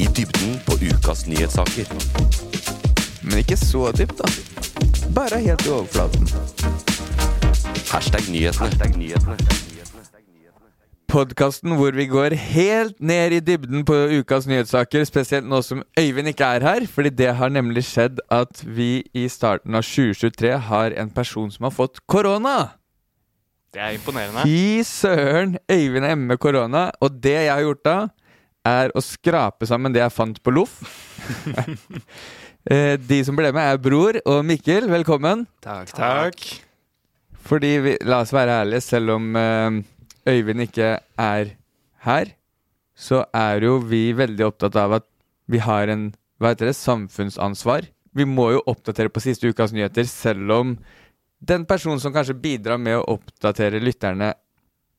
[0.00, 1.88] I dybden på ukas nyhetssaker.
[3.22, 4.28] Men ikke så dypt, da.
[5.12, 6.24] Bare helt i overflaten.
[7.90, 9.36] Hashtag nyhetene.
[11.10, 16.32] Podkasten hvor vi går helt ned i dybden på ukas nyhetssaker, spesielt nå som Øyvind
[16.32, 16.86] ikke er her.
[16.88, 21.68] Fordi det har nemlig skjedd at vi i starten av 2023 har en person som
[21.68, 22.70] har fått korona.
[23.74, 24.48] Det er imponerende.
[24.48, 25.58] Fy søren!
[25.68, 26.88] Øyvind er hjemme med korona.
[27.04, 27.98] Og det jeg har gjort da,
[28.66, 30.80] er å skrape sammen det jeg fant på loff.
[32.68, 34.84] Eh, De som ble med, er Bror og Mikkel.
[34.92, 35.46] Velkommen.
[35.64, 36.42] Takk, takk.
[37.48, 39.78] Fordi vi, la oss være ærlige, selv om eh,
[40.28, 41.54] Øyvind ikke er
[42.04, 42.34] her,
[42.92, 45.06] så er jo vi veldig opptatt av at
[45.48, 47.88] vi har en hva heter det, samfunnsansvar.
[48.12, 50.76] Vi må jo oppdatere på siste ukas nyheter, selv om
[51.40, 54.34] den personen som kanskje bidrar med å oppdatere lytterne,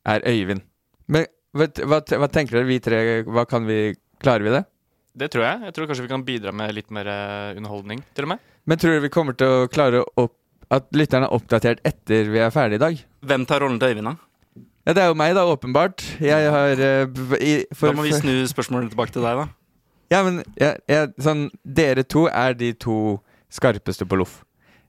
[0.02, 0.66] er Øyvind.
[1.05, 3.02] Men vet, hva, hva tenker dere, vi tre?
[3.27, 4.59] Hva kan vi Klarer vi det?
[5.17, 5.61] Det tror jeg.
[5.66, 8.43] Jeg tror kanskje vi kan bidra med litt mer eh, underholdning, til og med.
[8.69, 10.35] Men tror dere vi kommer til å klare å opp,
[10.71, 13.02] at lytterne er oppdatert etter vi er ferdige i dag?
[13.27, 14.13] Hvem tar rollen til Øyvind, da?
[14.85, 16.05] Ja, det er jo meg, da, åpenbart.
[16.23, 19.83] Jeg har uh, i, for, Da må vi snu spørsmålet tilbake til deg, da.
[20.11, 22.95] Ja, men jeg, jeg, sånn, dere to er de to
[23.52, 24.41] skarpeste på loff.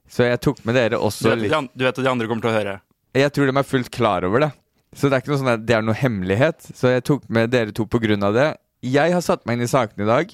[0.09, 2.29] Så jeg tok med dere Du også vet, litt de du vet at de andre
[2.29, 2.79] kommer til å høre.
[3.15, 4.49] Jeg tror de er fullt klar over det.
[4.93, 6.67] Så det er ikke noe sånn at det er noe hemmelighet.
[6.77, 8.49] Så jeg tok med dere to av det.
[8.83, 10.33] Jeg har satt meg inn i sakene i dag,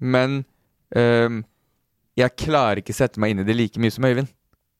[0.00, 0.44] men
[0.96, 1.42] øhm,
[2.16, 4.30] jeg klarer ikke sette meg inn i det like mye som Øyvind.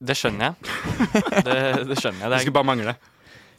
[0.01, 0.73] Det skjønner jeg.
[1.45, 2.31] Det, det skjønner jeg.
[2.33, 2.95] Det skulle bare mangle.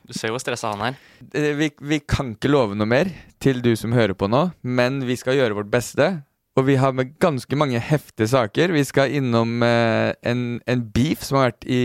[0.07, 0.97] du ser jo hvor stressa han er.
[1.33, 3.09] Eh, Vi, vi kan ikke love noe mer
[3.41, 6.11] til du som hører på nå, men vi skal gjøre vårt beste.
[6.57, 8.71] Og vi har med ganske mange heftige saker.
[8.73, 11.81] Vi skal innom eh, en, en beef som har vært i,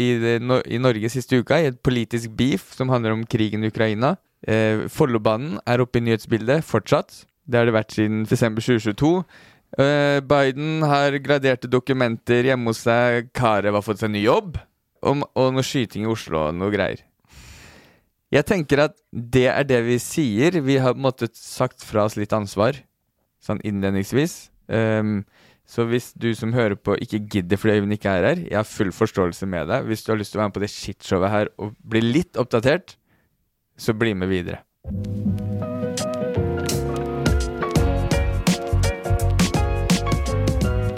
[0.00, 1.58] i, det, no, i Norge siste uka.
[1.60, 4.14] I et politisk beef som handler om krigen i Ukraina.
[4.48, 7.26] Eh, Follobanen er oppe i nyhetsbildet fortsatt.
[7.44, 9.12] Det har det vært siden desember 2022.
[9.76, 13.28] Eh, Biden har graderte dokumenter hjemme hos seg.
[13.36, 14.56] Karev har fått seg ny jobb.
[15.04, 17.04] Og, og noe skyting i Oslo og noe greier.
[18.32, 20.56] Jeg tenker at det er det vi sier.
[20.64, 22.80] Vi har måttet sagt fra oss litt ansvar,
[23.44, 24.48] sånn innledningsvis.
[24.68, 25.22] Um,
[25.68, 28.68] så hvis du som hører på ikke gidder fordi Øyvind ikke er her, jeg har
[28.68, 29.88] full forståelse med deg.
[29.88, 32.40] Hvis du har lyst til å være med på det shitshowet her og bli litt
[32.40, 32.96] oppdatert,
[33.80, 34.60] så bli med videre.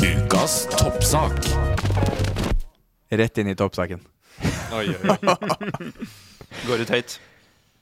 [0.03, 1.39] Ukas toppsak.
[3.17, 4.03] Rett inn i toppsaken.
[4.75, 5.91] Oi, oi, oi.
[6.67, 7.19] Går ut høyt.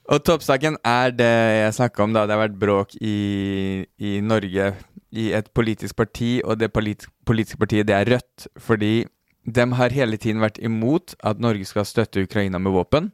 [0.05, 4.73] Og toppsaken er det jeg snakka om da det har vært bråk i, i Norge
[5.15, 8.47] i et politisk parti, og det politi politiske partiet det er Rødt.
[8.61, 9.07] Fordi
[9.45, 13.11] de har hele tiden vært imot at Norge skal støtte Ukraina med våpen.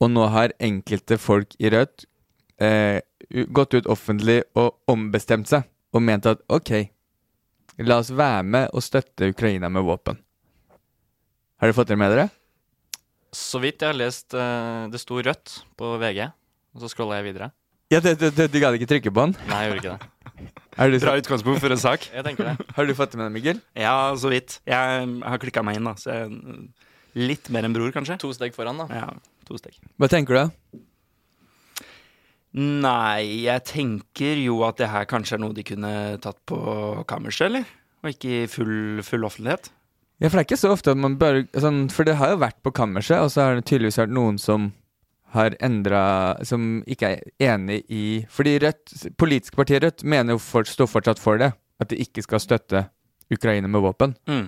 [0.00, 2.06] Og nå har enkelte folk i Rødt
[2.60, 3.00] eh,
[3.52, 6.72] gått ut offentlig og ombestemt seg og ment at ok,
[7.86, 10.18] la oss være med og støtte Ukraina med våpen.
[11.60, 12.28] Har dere fått det med dere?
[13.34, 16.28] Så vidt jeg har lest eh, Det sto rødt på VG,
[16.74, 17.50] og så scrolla jeg videre.
[17.92, 19.34] Ja, det, det, det, Du gadd ikke trykke på den?
[19.50, 20.10] Nei, jeg gjorde ikke det.
[20.82, 22.08] Er du, Bra utgangspunkt for en sak.
[22.16, 22.54] Jeg tenker det.
[22.74, 23.60] har du fått det med deg, Mikkel?
[23.78, 24.56] Ja, så vidt.
[24.66, 25.92] Jeg har klikka meg inn, da.
[26.00, 26.64] Så jeg,
[27.14, 28.16] litt mer enn bror, kanskje.
[28.24, 28.88] To steg foran, da.
[28.90, 29.78] Ja, to steg.
[30.02, 30.82] Hva tenker du?
[32.58, 35.94] Nei, jeg tenker jo at det her kanskje er noe de kunne
[36.26, 36.58] tatt på
[37.10, 37.70] kammerset, eller?
[38.02, 38.74] Og ikke i full,
[39.06, 39.70] full offentlighet.
[40.22, 42.42] Ja, for det er ikke så ofte at man bare sånn, For det har jo
[42.44, 44.70] vært på kammerset, og så har det tydeligvis vært noen som
[45.34, 46.02] har endra
[46.46, 51.22] Som ikke er enig i Fordi Rødt, politiske partiet Rødt mener jo for, står fortsatt
[51.22, 51.50] for det.
[51.82, 52.86] At de ikke skal støtte
[53.34, 54.14] Ukraina med våpen.
[54.30, 54.46] Mm.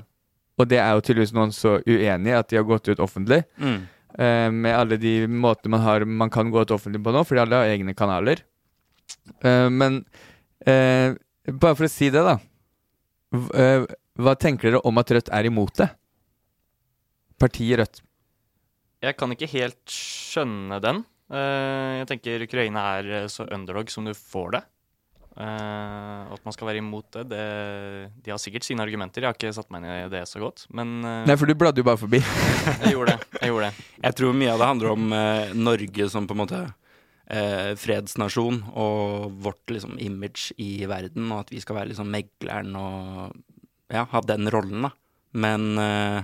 [0.57, 3.43] Og det er jo tydeligvis noen så uenig i at de har gått ut offentlig.
[3.59, 3.81] Mm.
[4.19, 7.43] eh, med alle de måtene man har Man kan gå ut offentlig på nå, fordi
[7.43, 8.45] alle har egne kanaler.
[9.43, 10.05] Eh, men
[10.67, 11.17] eh,
[11.51, 12.39] bare for å si det, da.
[14.17, 15.91] Hva tenker dere om at Rødt er imot det?
[17.41, 18.01] Partiet Rødt.
[19.05, 21.03] Jeg kan ikke helt skjønne den.
[21.29, 24.63] Eh, jeg tenker Ukraina er eh, så underdog som du får det.
[25.37, 27.41] Uh, at man skal være imot det, det
[28.25, 29.21] De har sikkert sine argumenter.
[29.21, 31.53] Jeg har ikke satt meg inn i det så godt, men uh, Nei, for du
[31.61, 32.23] bladde jo bare forbi.
[32.87, 33.29] jeg gjorde det.
[33.43, 33.85] Jeg gjorde det.
[34.01, 36.63] Jeg tror mye av det handler om uh, Norge som på en måte
[37.31, 42.77] eh, fredsnasjon og vårt liksom image i verden, og at vi skal være liksom megleren
[42.79, 43.37] og
[43.93, 44.91] ja, ha den rollen, da.
[45.37, 46.23] Men eh,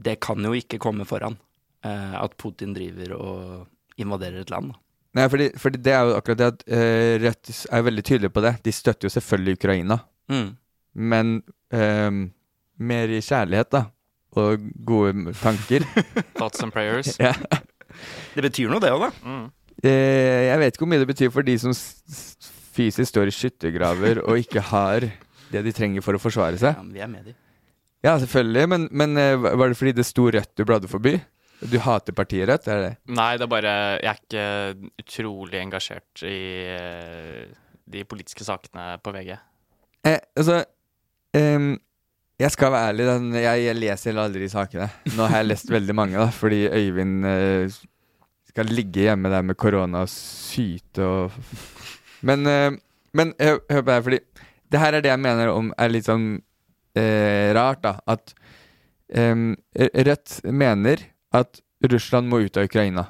[0.00, 1.36] det kan jo ikke komme foran
[1.84, 4.72] eh, at Putin driver og invaderer et land.
[4.72, 4.78] Da.
[5.18, 8.44] Nei, fordi, fordi det er jo akkurat det at eh, Rødt er veldig tydelige på
[8.44, 8.52] det.
[8.64, 10.00] De støtter jo selvfølgelig Ukraina,
[10.30, 10.52] Mm.
[10.94, 11.30] men
[11.74, 12.18] ehm,
[12.78, 13.80] mer i kjærlighet, da.
[14.38, 15.82] Og gode tanker.
[16.38, 17.16] Thoughts and prayers.
[17.18, 17.32] ja.
[18.36, 19.10] Det betyr noe, det òg, da.
[19.26, 19.48] Mm.
[19.82, 23.26] eh, jeg vet ikke hvor mye det betyr for de som s s fysisk står
[23.32, 25.08] i skyttergraver og ikke har
[25.50, 26.76] det de trenger for å forsvare seg.
[26.76, 27.36] Ja, men vi er med de.
[28.04, 31.18] Ja, selvfølgelig, men, men eh, var det fordi det sto Rødt du bladde forbi?
[31.60, 32.92] Du hater partiet Rødt, er det?
[33.12, 36.40] Nei, det er bare Jeg er ikke utrolig engasjert i
[36.72, 37.44] eh,
[37.90, 39.34] de politiske sakene på VG.
[40.08, 40.62] Eh, altså
[41.36, 41.74] um,
[42.40, 44.88] Jeg skal være ærlig, den, jeg, jeg leser aldri sakene.
[45.12, 47.80] Nå har jeg lest veldig mange, da, fordi Øyvind uh,
[48.48, 51.36] skal ligge hjemme der med korona og syte og
[52.24, 52.72] Men, uh,
[53.12, 54.24] men hør, hør på det her, fordi
[54.70, 56.28] det her er det jeg mener om er litt sånn
[56.98, 57.96] eh, rart, da.
[58.10, 58.34] At
[59.14, 59.34] eh,
[60.08, 61.02] Rødt mener
[61.36, 63.08] at Russland må ut av Ukraina.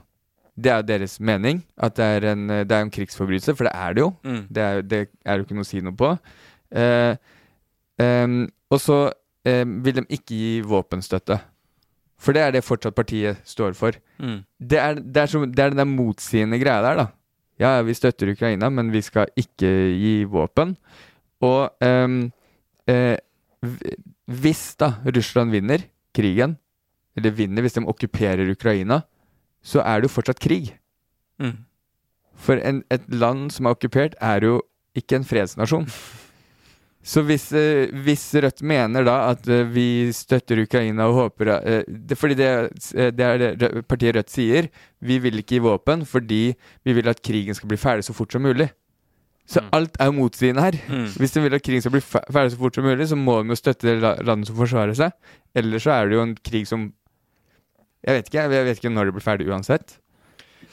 [0.60, 1.62] Det er deres mening.
[1.80, 4.10] At det er en, det er en krigsforbrytelse, for det er det jo.
[4.24, 4.42] Mm.
[4.48, 6.12] Det er, det er jo ikke noe å si noe på.
[6.70, 7.14] Eh,
[8.70, 9.00] og så
[9.44, 11.36] vil de ikke gi våpenstøtte.
[12.20, 13.96] For det er det fortsatt partiet står for.
[14.20, 14.42] Mm.
[14.72, 17.06] Det er, det er, som, det er den der motsigende greia der, da.
[17.60, 20.74] Ja, vi støtter Ukraina, men vi skal ikke gi våpen.
[21.40, 22.32] Og em,
[22.90, 23.16] eh,
[24.30, 25.84] hvis da Russland vinner
[26.16, 26.56] krigen,
[27.16, 29.02] eller vinner hvis de okkuperer Ukraina,
[29.62, 30.72] så er det jo fortsatt krig.
[31.40, 31.58] Mm.
[32.40, 34.60] For en, et land som er okkupert, er jo
[34.96, 35.88] ikke en fredsnasjon.
[37.00, 41.84] Så hvis, eh, hvis Rødt mener da at eh, vi støtter Ukraina og håper eh,
[41.88, 42.48] det, Fordi det,
[42.92, 44.68] eh, det er det partiet Rødt sier.
[45.00, 46.52] Vi vil ikke gi våpen fordi
[46.84, 48.68] vi vil at krigen skal bli ferdig så fort som mulig.
[49.46, 49.68] Så Mm.
[49.72, 50.72] alt er jo motsigende her.
[50.88, 51.06] Mm.
[51.18, 53.48] Hvis de vil at krigen skal bli ferdig så fort som mulig, så må de
[53.50, 55.12] jo støtte det la- landet som forsvarer seg.
[55.54, 56.92] Ellers så er det jo en krig som
[58.06, 59.98] Jeg vet ikke, jeg vet ikke når det blir ferdig uansett.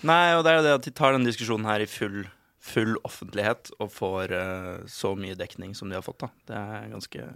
[0.04, 2.26] Nei, og det er jo det at de tar den diskusjonen her i full,
[2.62, 6.30] full offentlighet og får uh, så mye dekning som de har fått, da.
[6.48, 7.28] Det er ganske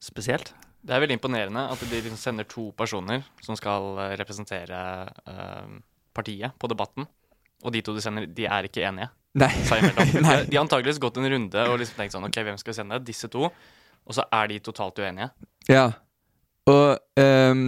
[0.00, 0.52] spesielt.
[0.86, 4.78] Det er veldig imponerende at de liksom sender to personer som skal eh, representere
[5.26, 5.66] uh,
[6.14, 7.06] partiet på debatten.
[7.64, 9.50] Og de to de sender, de er ikke enige Nei.
[10.24, 10.36] Nei.
[10.48, 13.00] de har antakeligvis gått en runde og liksom tenkt sånn OK, hvem skal vi sende?
[13.04, 13.50] Disse to.
[14.06, 15.28] Og så er de totalt uenige.
[15.68, 15.90] Ja.
[16.70, 17.66] Og um,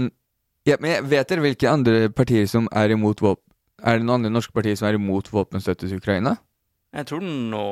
[0.66, 3.44] ja, Men jeg vet dere hvilke andre partier som er imot våpen
[3.78, 6.34] Er det noen andre norske partier som er imot våpenstøtte til Ukraina?
[6.96, 7.62] Jeg tror nå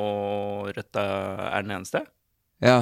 [0.77, 2.05] Rødt er den eneste.
[2.63, 2.79] Ja.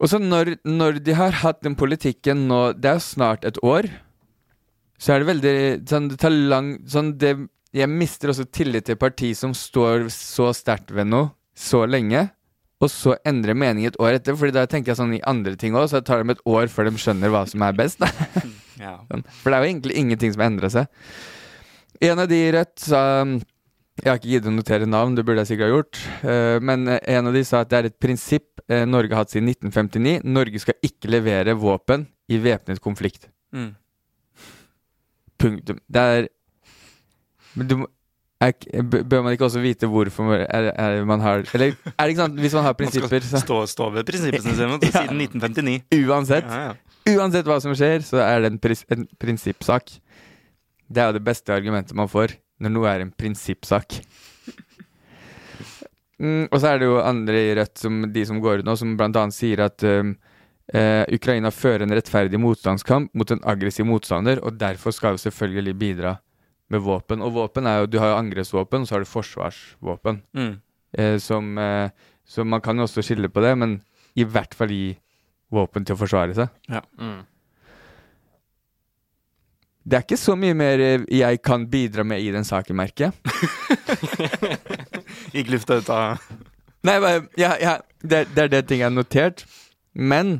[0.00, 3.60] Og så når, når de har hatt den politikken nå Det er jo snart et
[3.62, 3.88] år.
[5.00, 5.56] Så er det veldig
[5.88, 7.34] sånn, Det tar lang sånn, det,
[7.76, 12.24] Jeg mister også tillit til parti som står så sterkt ved noe så lenge,
[12.80, 14.34] og så endrer mening et år etter.
[14.38, 16.70] Fordi da tenker jeg sånn i andre ting òg, så jeg tar dem et år
[16.72, 18.02] før de skjønner hva som er best.
[18.80, 18.94] Ja.
[19.10, 19.20] Sånn.
[19.42, 20.86] For det er jo egentlig ingenting som endra seg.
[22.00, 25.42] En av de i Rødt sa Jeg har ikke giddet å notere navn, det burde
[25.44, 25.98] jeg sikkert ha gjort.
[26.24, 29.34] eh, men en av de sa at det er et prinsipp eh, Norge har hatt
[29.34, 30.24] siden 1959.
[30.24, 33.28] Norge skal ikke levere våpen i væpnet konflikt.
[33.52, 33.74] Mm.
[35.44, 35.84] Punktum.
[35.92, 36.30] Det er
[37.54, 37.88] Men du må
[38.40, 42.14] er, Bør man ikke også vite hvorfor man, er, er man har Eller er det
[42.14, 45.02] ikke sant, hvis man har Man skal prinsipper, så stå, stå ved prinsippene sine Ja.
[45.02, 46.06] siden 1959.
[46.08, 46.72] uansett Ja, ja.
[47.10, 49.88] Uansett hva som skjer, så er det en, pris, en prinsippsak.
[50.86, 53.96] Det er jo det beste argumentet man får når noe er en prinsippsak.
[56.20, 58.74] Mm, og så er det jo andre i Rødt, som, de som går ut nå,
[58.76, 59.22] som bl.a.
[59.32, 60.12] sier at um,
[60.76, 65.78] uh, Ukraina fører en rettferdig motstandskamp mot en aggressiv motstander, og derfor skal jo selvfølgelig
[65.80, 66.18] bidra
[66.70, 67.22] med våpen.
[67.22, 70.22] Og våpen er jo Du har jo angrepsvåpen, så har du forsvarsvåpen.
[70.36, 70.60] Mm.
[70.92, 71.90] Eh, som, eh,
[72.26, 73.80] så man kan jo også skille på det, men
[74.16, 74.96] i hvert fall gi
[75.50, 76.48] våpen til å forsvare seg.
[76.98, 77.20] Mm.
[79.90, 83.10] Det er ikke så mye mer eh, jeg kan bidra med i den saken, merker
[83.10, 83.14] jeg.
[85.34, 86.22] Gikk lufta ut av
[86.86, 89.42] Nei, bare, ja, ja, det, det er det ting jeg har notert.
[89.92, 90.38] Men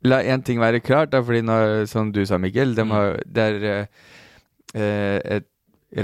[0.00, 1.56] la én ting være klart, da, fordi nå,
[1.90, 3.90] som du sa, Mikkel, de har, det er
[4.74, 5.40] eh,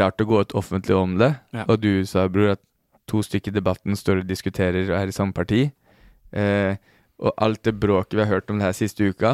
[0.00, 1.32] rart å gå ut offentlig om det.
[1.54, 1.64] Ja.
[1.68, 2.62] Og du sa, bror, at
[3.06, 5.68] to stykker i debatten står og diskuterer og er i samme parti.
[6.32, 6.76] Eh,
[7.22, 9.30] og alt det bråket vi har hørt om det her siste uka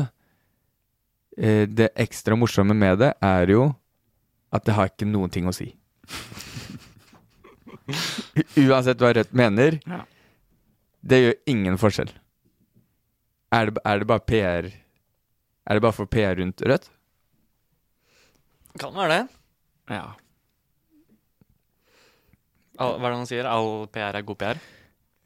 [1.34, 3.64] eh, Det ekstra morsomme med det er jo
[4.54, 5.70] at det har ikke noen ting å si.
[8.60, 10.02] Uansett hva Rødt mener, Ja.
[11.02, 12.12] det gjør ingen forskjell.
[13.52, 14.70] Er det, er det bare PR
[15.66, 16.88] Er det bare for PR rundt Rødt?
[18.80, 19.22] Kan være det.
[19.92, 20.04] Ja.
[22.80, 23.48] All, hva er det han sier?
[23.48, 24.60] All PR er god PR?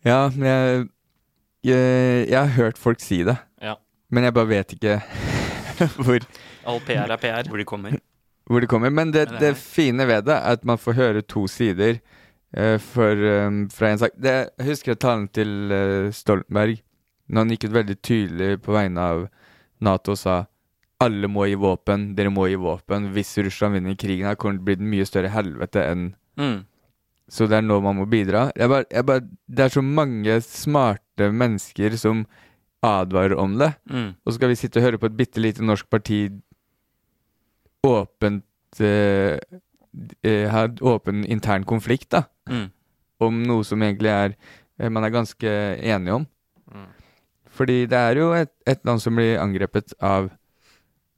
[0.07, 0.87] Ja, men jeg,
[1.71, 3.75] jeg, Jeg har hørt folk si det, Ja.
[4.11, 4.99] men jeg bare vet ikke
[6.05, 6.27] hvor,
[6.67, 7.49] All PR er PR.
[7.49, 7.97] Hvor de kommer.
[8.47, 8.91] hvor de kommer.
[8.91, 11.99] Men det, Men det det fine ved det er at man får høre to sider
[12.57, 13.13] uh, for,
[13.47, 14.11] um, fra en sak.
[14.17, 16.83] Det, jeg husker jeg talen til uh, Stoltenberg
[17.29, 19.25] når han gikk ut veldig tydelig på vegne av
[19.83, 20.45] Nato og sa
[21.01, 23.11] alle må gi våpen, dere må gi våpen.
[23.13, 26.65] Hvis Russland vinner krigen, her kommer det bli et mye større helvete enn Mm.
[27.33, 28.51] Så det er nå man må bidra.
[28.55, 32.27] Jeg bare, jeg bare, det er så mange smarte mennesker som
[32.85, 33.71] advarer om det.
[33.91, 34.11] Mm.
[34.21, 36.29] Og så skal vi sitte og høre på et bitte lite norsk parti
[37.87, 39.39] åpent eh,
[40.23, 42.69] eh, Ha en åpen intern konflikt da Mm.
[43.21, 44.35] om noe som egentlig er
[44.79, 45.51] eh, man er ganske
[45.83, 46.27] enige om.
[46.71, 46.87] Mm.
[47.51, 50.29] Fordi det er jo et, et land som blir angrepet av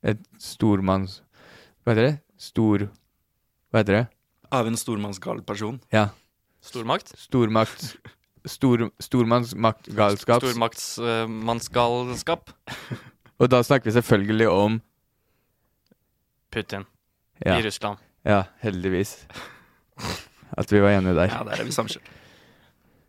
[0.02, 1.20] et stormanns...
[1.84, 2.14] Hva heter det?
[2.38, 2.88] Stor...
[3.72, 4.04] Hva heter det?
[4.54, 5.80] Av en stormannsgal person.
[5.92, 6.08] Ja.
[6.64, 7.12] Stormakt?
[7.20, 7.90] Stormakt
[8.48, 10.42] stor, Stormannsmaktgalskap.
[10.44, 12.50] Stormaktsmannsgalskap.
[13.38, 14.80] Og da snakker vi selvfølgelig om
[16.50, 16.84] Putin
[17.44, 17.98] Ja, i Russland.
[18.24, 19.26] ja heldigvis.
[20.58, 21.28] At vi var enige der.
[21.30, 22.02] Ja, der er vi samkjørt.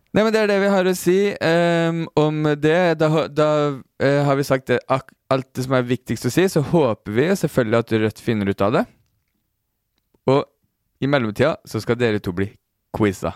[0.10, 2.98] Nei, men Det er det vi har å si um, om det.
[2.98, 6.48] Da, da uh, har vi sagt det, alt det som er viktigst å si.
[6.50, 8.86] Så håper vi selvfølgelig at Rødt finner ut av det.
[10.30, 10.42] Og
[11.00, 12.50] i mellomtida så skal dere to bli
[12.96, 13.36] quiza.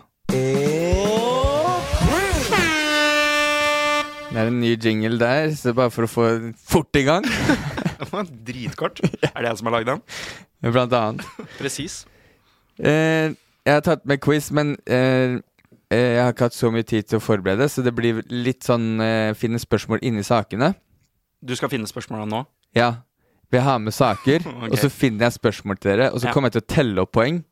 [4.33, 6.25] Det er en ny jingle der, så bare for å få
[6.57, 7.21] fort i gang,
[8.03, 8.99] Det var Dritkort.
[9.29, 10.01] Er det jeg som har lagd den?
[10.73, 11.21] blant annet.
[11.59, 12.01] Presis.
[12.79, 13.29] Eh,
[13.63, 15.37] jeg har tatt med quiz, men eh,
[15.93, 19.00] jeg har ikke hatt så mye tid til å forberede, så det blir litt sånn
[19.03, 20.73] eh, finne spørsmål inni sakene.
[21.43, 22.43] Du skal finne spørsmåla nå?
[22.77, 22.91] Ja.
[23.53, 24.69] Vi har med saker, okay.
[24.71, 26.33] og så finner jeg spørsmål til dere, og så Ja.
[26.35, 27.43] kommer jeg til å telle opp poeng.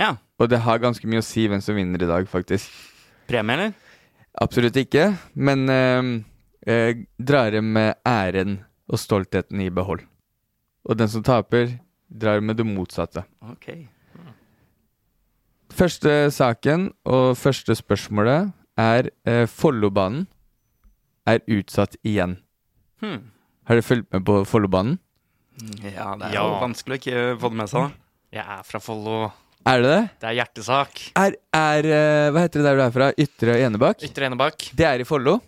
[0.00, 0.14] Ja.
[0.40, 2.70] Og det har ganske mye å si hvem som vinner i dag, faktisk.
[3.28, 3.74] Premie, eller?
[4.42, 6.08] Absolutt ikke, men eh,
[6.66, 8.58] eh, drar med æren
[8.90, 10.02] og stoltheten i behold.
[10.84, 11.78] Og den som taper,
[12.10, 13.22] drar med det motsatte.
[13.52, 13.70] Ok.
[15.74, 20.26] Første saken og første spørsmålet er eh, Follobanen
[21.26, 22.36] er utsatt igjen.
[23.02, 23.30] Hmm.
[23.66, 24.98] Har dere fulgt med på Follobanen?
[25.82, 26.42] Ja, det er Ja.
[26.44, 27.90] jo vanskelig å ikke få det med seg, da.
[28.34, 29.16] Jeg er fra Follo.
[29.64, 30.02] Er det det?
[30.20, 31.02] Det er hjertesak.
[31.16, 33.06] Er, er eh, Hva heter det der du er fra?
[33.24, 34.02] Ytre Enebakk?
[34.04, 34.66] Ytre Enebakk.
[34.76, 35.38] Det er i Follo?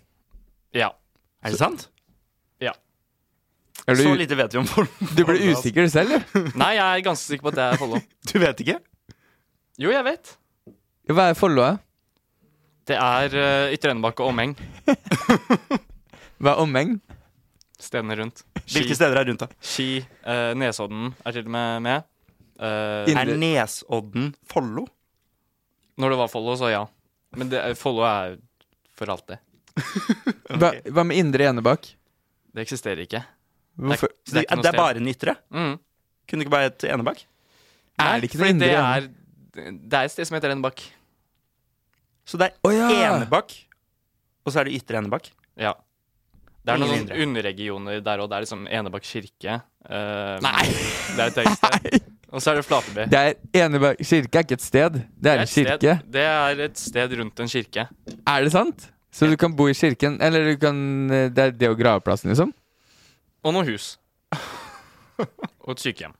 [0.73, 0.89] Ja.
[1.43, 1.87] Er det sant?
[2.63, 2.73] Ja.
[3.85, 4.89] du, Så lite vet vi om Follo.
[5.15, 6.51] du ble usikker selv, du?
[6.57, 8.01] Nei, jeg er ganske sikker på at det er Follo.
[8.31, 8.79] Du vet ikke?
[9.77, 10.31] Jo, jeg vet.
[11.13, 11.61] Hva er Follo?
[11.63, 11.75] da?
[12.87, 14.53] Det er uh, Ytre Enebakk og omheng.
[16.41, 16.95] Hva er omheng?
[17.77, 18.41] Stedene rundt.
[18.73, 19.49] Hvilke steder er rundt, da?
[19.63, 19.99] Ski.
[20.25, 22.07] Uh, Nesodden er til og med med.
[22.57, 24.87] Uh, Er Nesodden Follo?
[25.97, 26.83] når det var Follo, så ja.
[27.37, 28.35] Men det, er- Follo er
[28.97, 29.39] for alltid.
[30.61, 31.87] Hva, hva med Indre Enebakk?
[32.53, 33.21] Det eksisterer ikke.
[33.77, 34.09] Hvorfor?
[34.25, 35.33] Det, ikke noe det er bare den ytre?
[35.53, 35.73] Mm.
[36.29, 37.23] Kunne det ikke bare hett Enebakk?
[38.01, 39.07] Er det ikke noe indre det er,
[39.57, 40.83] det er et sted som heter Enebakk.
[42.27, 42.87] Så det er oh, ja!
[43.09, 43.53] Enebakk,
[44.45, 45.29] og så er det Ytre Enebakk?
[45.59, 45.73] Ja.
[46.67, 48.27] Det er noen underregioner der òg.
[48.27, 49.61] Det er liksom Enebakk kirke.
[49.87, 50.67] Uh, Nei!
[51.15, 51.97] Det er et sted.
[52.27, 53.05] Og så er det Flateby.
[53.07, 56.59] Det er Enebakk kirke er ikke et sted, det er en et sted- Det er
[56.65, 57.87] et sted rundt en kirke.
[58.27, 58.89] Er det sant?
[59.15, 62.29] Så du kan bo i kirken, eller du kan eh, Det er det og graveplassen,
[62.29, 62.51] liksom?
[63.43, 63.95] Og noe hus.
[65.65, 66.13] Og et sykehjem.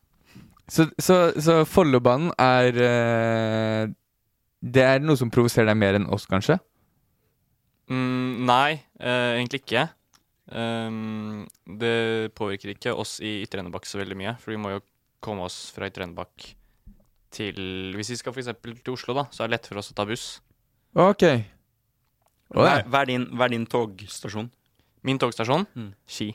[0.67, 3.87] Så, så, så Follobanen er eh,
[4.59, 6.57] Det er noe som provoserer deg mer enn oss, kanskje?
[7.87, 9.85] Mm, nei, eh, egentlig ikke.
[10.47, 11.43] Um,
[11.79, 14.81] det påvirker ikke oss i Ytre Enebakk så veldig mye, for vi må jo
[15.23, 16.49] komme oss fra Ytre Enebakk
[17.37, 17.57] til
[17.97, 18.47] Hvis vi skal f.eks.
[18.63, 20.25] til Oslo, da, så er det lett for oss å ta buss.
[20.95, 21.25] Ok.
[22.55, 24.47] Hva er, hva er, din, hva er din togstasjon?
[25.07, 25.89] Min togstasjon Mm.
[26.07, 26.29] Ski.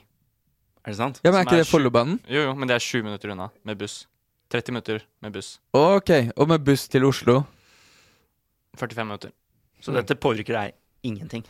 [0.85, 1.19] Er det sant?
[1.23, 2.19] ja, men er som ikke er det sju- Follobanen?
[2.29, 4.03] Jo, jo, men det er sju minutter unna med buss.
[4.53, 5.55] 30 minutter med buss.
[5.73, 6.11] Ok.
[6.37, 7.41] Og med buss til Oslo?
[8.77, 9.33] 45 minutter.
[9.83, 11.43] Så dette påvirker deg ingenting?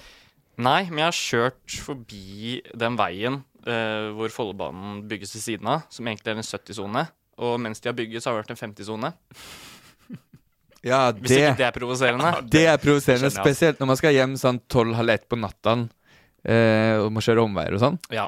[0.63, 5.85] Nei, men jeg har kjørt forbi den veien eh, hvor Follobanen bygges ved siden av,
[5.93, 7.05] som egentlig er en 70-sone.
[7.43, 9.13] Og mens de har bygget, så har det vært en 50-sone.
[10.83, 12.31] Ja, Hvis ikke det er provoserende.
[12.51, 17.07] Det er provoserende, spesielt når man skal hjem sånn tolv-halv ett på natta eh, og
[17.15, 17.99] må kjøre omveier og sånn.
[18.13, 18.27] Ja.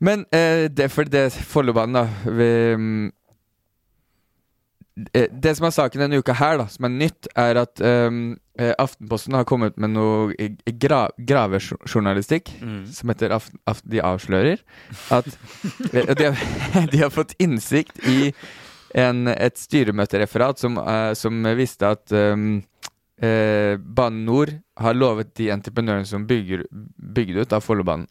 [0.00, 3.10] Men eh, det er fordi det Follobanen, da vi, mm,
[4.96, 9.36] Det som er saken denne uka her, da, som er nytt, er at eh, Aftenposten
[9.38, 12.82] har kommet med noe eh, gra gravejournalistikk Mm.
[12.92, 14.60] som heter Aft Aft De avslører.
[15.14, 15.28] At
[15.94, 18.32] eh, de, har, de har fått innsikt i
[18.98, 22.62] en, et styremøtereferat som, uh, som visste at um,
[23.22, 26.66] uh, Bane NOR har lovet de entreprenørene som bygger,
[26.98, 28.08] bygde ut av Follobanen,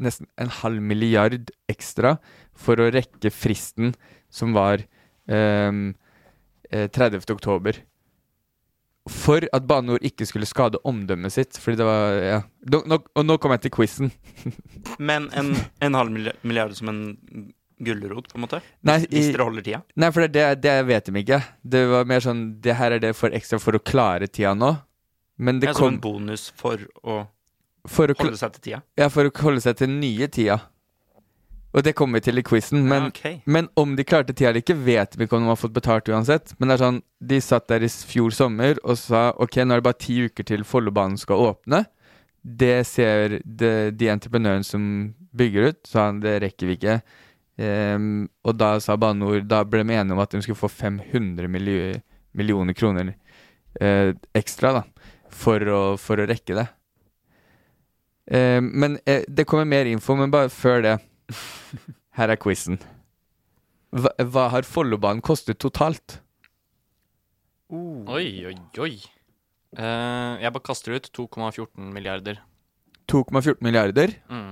[0.00, 2.16] nesten en halv milliard ekstra
[2.56, 3.92] for å rekke fristen
[4.32, 4.80] som var
[5.28, 5.72] eh,
[6.72, 7.30] 30.
[7.30, 7.80] oktober.
[9.10, 11.58] For at Bane NOR ikke skulle skade omdømmet sitt.
[11.58, 12.40] Fordi det var Ja.
[12.70, 14.12] Nå, og nå kommer jeg til quizen.
[15.10, 16.12] Men en, en halv
[16.42, 17.02] milliard som en
[17.82, 18.60] gulrot, på en måte?
[18.86, 19.82] Nei, Hvis dere holder tida?
[19.98, 21.40] Nei, for det, det, vet de ikke.
[21.62, 24.76] Det var mer sånn Det her er det for ekstra for å klare tida nå.
[25.42, 27.24] Men det Det er som en bonus for å
[27.90, 28.78] for å, holde seg til tida?
[28.94, 30.60] ja, for å holde seg til den nye tida.
[31.72, 32.82] Og det kommer vi til i quizen.
[32.84, 33.40] Men, Ja, ok.
[33.46, 36.08] men om de klarte tida eller ikke, vet vi ikke om de har fått betalt
[36.12, 36.52] uansett.
[36.58, 36.98] Men det er sånn,
[37.32, 40.44] de satt der i fjor sommer og sa ok, nå er det bare ti uker
[40.44, 41.84] til Follobanen skal åpne.
[42.44, 44.84] Det ser de, de entreprenørene som
[45.32, 46.98] bygger ut, sa han det rekker vi ikke.
[47.62, 50.70] Um, og da sa Bane NOR Da ble de enige om at de skulle få
[50.72, 52.00] 500 milli-
[52.32, 53.10] millioner kroner
[53.80, 54.82] uh, ekstra, da.
[55.32, 56.64] For å, for å rekke det.
[58.32, 60.96] Ehm, men uh, det kommer mer info, men bare før det.
[62.18, 62.78] Her er quizen.
[63.92, 66.18] Hva, hva har Follobanen kostet totalt?
[67.72, 68.92] Oi, oi, oi.
[69.72, 72.40] Uh, jeg bare kaster ut 2,14 milliarder.
[73.12, 74.12] 2,14 milliarder?
[74.28, 74.50] Mm.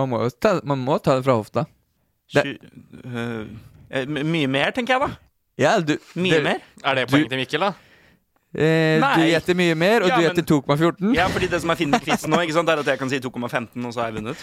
[0.00, 1.66] Man må jo ta, man må ta det fra hofta.
[2.34, 2.56] Det-
[3.04, 5.10] eh, mye mer, tenker jeg da.
[5.60, 6.60] Ja, du, Mye det- mer?
[6.82, 7.72] Er det poenget til Mikkel, da?
[8.54, 11.14] Eh, du gjetter mye mer, og Ja, du gjetter 2,14?
[11.14, 13.10] Ja, fordi det som er fint med quizen nå, ikke sant, er at jeg kan
[13.10, 14.36] si 2,15, og så har jeg vunnet.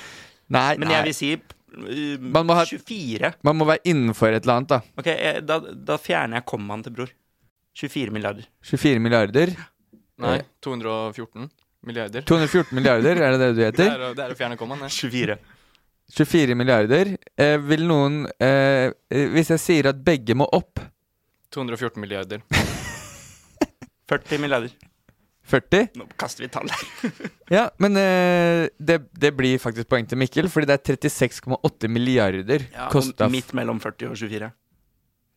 [0.52, 0.96] Nei, Men nei.
[0.98, 3.34] jeg vil si Man må ha- 24.
[3.48, 4.82] Man må være innenfor et eller annet, da.
[5.00, 7.12] Ok, jeg, da, da fjerner jeg kommaen til bror.
[7.80, 8.48] 24 milliarder.
[8.68, 9.54] 24 milliarder.
[10.22, 10.44] Nei, Eh.
[10.62, 11.50] 214
[11.88, 12.22] milliarder.
[12.28, 14.92] 214 milliarder, er det det du Det er, det er å fjerne kommaen, det.
[14.92, 15.38] 24.
[16.12, 17.14] 24 milliarder.
[17.40, 20.82] Eh, vil noen eh, eh, Hvis jeg sier at begge må opp
[21.56, 22.44] 214 milliarder.
[24.12, 24.72] 40 milliarder.
[25.52, 25.90] 40?
[26.00, 27.14] Nå kaster vi tall her.
[27.52, 32.64] Ja, men eh, det, det blir faktisk poeng til Mikkel, fordi det er 36,8 milliarder
[32.72, 34.48] Ja, kosta midt mellom 40 og 24.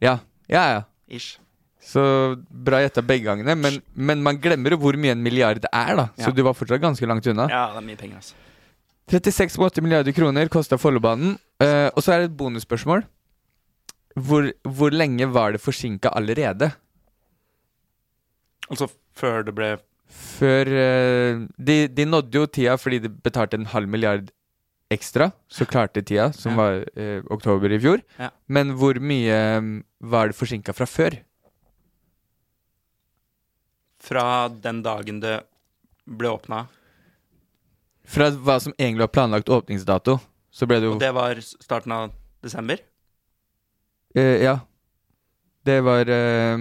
[0.05, 0.85] Ja, ja, ja.
[1.11, 1.41] Ish.
[1.85, 2.01] Så
[2.49, 6.07] bra gjetta begge gangene, men, men man glemmer jo hvor mye en milliard er, da.
[6.17, 6.29] Ja.
[6.29, 7.49] Så du var fortsatt ganske langt unna.
[7.51, 8.39] Ja, det er mye penger, altså.
[9.13, 11.35] 36,8 milliarder kroner kosta Follobanen.
[11.61, 13.05] Eh, og så er det et bonusspørsmål.
[14.17, 16.71] Hvor, hvor lenge var det forsinka allerede?
[18.71, 19.75] Altså før det ble
[20.11, 24.31] Før eh, de, de nådde jo tida fordi de betalte en halv milliard
[24.93, 25.31] ekstra.
[25.49, 28.03] Så klarte tida, som var eh, oktober i fjor.
[28.21, 28.29] Ja.
[28.47, 31.21] Men hvor mye eh, var det forsinka fra før?
[34.05, 35.39] fra den dagen det
[36.05, 36.67] ble åpna,
[38.05, 40.19] Fra hva som egentlig var planlagt åpningsdato,
[40.53, 42.11] så ble det jo og det var starten av
[42.45, 42.83] desember.
[44.15, 44.59] eh, Ja.
[45.65, 46.59] Det var eh,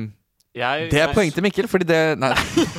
[0.54, 2.34] Jeg, Det er jeg- poeng til Mikkel, fordi det Nei.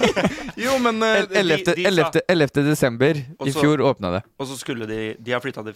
[0.65, 1.75] Jo, men 11.
[1.75, 2.23] 11.
[2.29, 2.63] 11.
[2.71, 4.23] desember i Og fjor åpna det.
[4.39, 5.75] Og så skulle de De har flytta det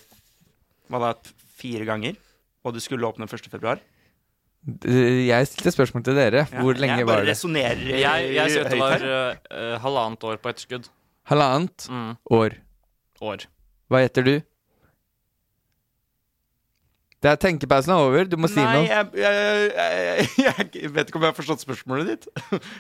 [0.89, 1.13] hva da,
[1.59, 2.15] fire ganger,
[2.65, 3.51] og det skulle åpne 1.
[3.51, 3.81] februar.
[4.85, 6.47] Jeg stilte spørsmål til dere.
[6.53, 7.35] Ja, Hvor lenge jeg var bare det?
[7.35, 10.89] resonnerer jeg, jeg sier det var eh, eh, halvannet år på etterskudd.
[11.31, 12.17] Halvannet Mm.
[12.31, 12.57] år.
[13.21, 13.45] År.
[13.91, 14.35] Hva heter du?
[17.23, 18.29] Det er tenkepausen er over.
[18.31, 18.87] Du må si Nei, noe.
[18.87, 19.69] jeg, jeg,
[20.39, 22.29] jeg, jeg vet ikke om jeg har forstått spørsmålet ditt.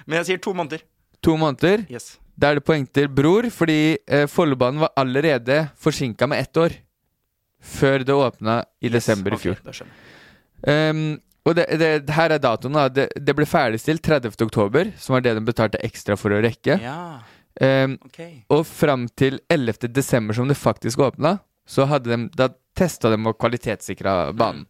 [0.07, 0.85] Men jeg sier to måneder.
[1.27, 1.83] To måneder.
[1.90, 2.12] Yes.
[2.38, 6.77] Da er det poeng til Bror, fordi eh, Follobanen var allerede forsinka med ett år.
[7.59, 9.59] Før det åpna i desember i fjor.
[9.66, 9.88] jeg.
[10.62, 12.77] Um, og det, det, her er datoen.
[12.77, 14.37] da det, det ble ferdigstilt 30.
[14.46, 16.79] oktober, som var det de betalte ekstra for å rekke.
[16.85, 17.01] Ja,
[17.59, 18.44] Um, okay.
[18.55, 19.88] og fram til 11.
[19.90, 24.65] desember, som det faktisk åpna, så hadde de, da testa de og kvalitetssikra banen.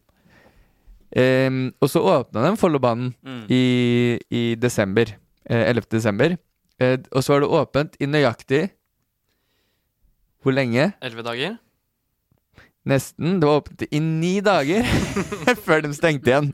[1.09, 3.45] Um, og så åpna de Follobanen Mm.
[3.49, 5.15] i, i desember.
[5.49, 5.87] Eh, 11.
[5.89, 6.35] desember.
[6.79, 8.69] Eh, og så var det åpent i nøyaktig
[10.43, 10.93] Hvor lenge?
[11.01, 11.57] Elleve dager.
[12.87, 13.39] Nesten.
[13.41, 14.85] Det var åpent i ni dager
[15.65, 16.51] før de stengte igjen.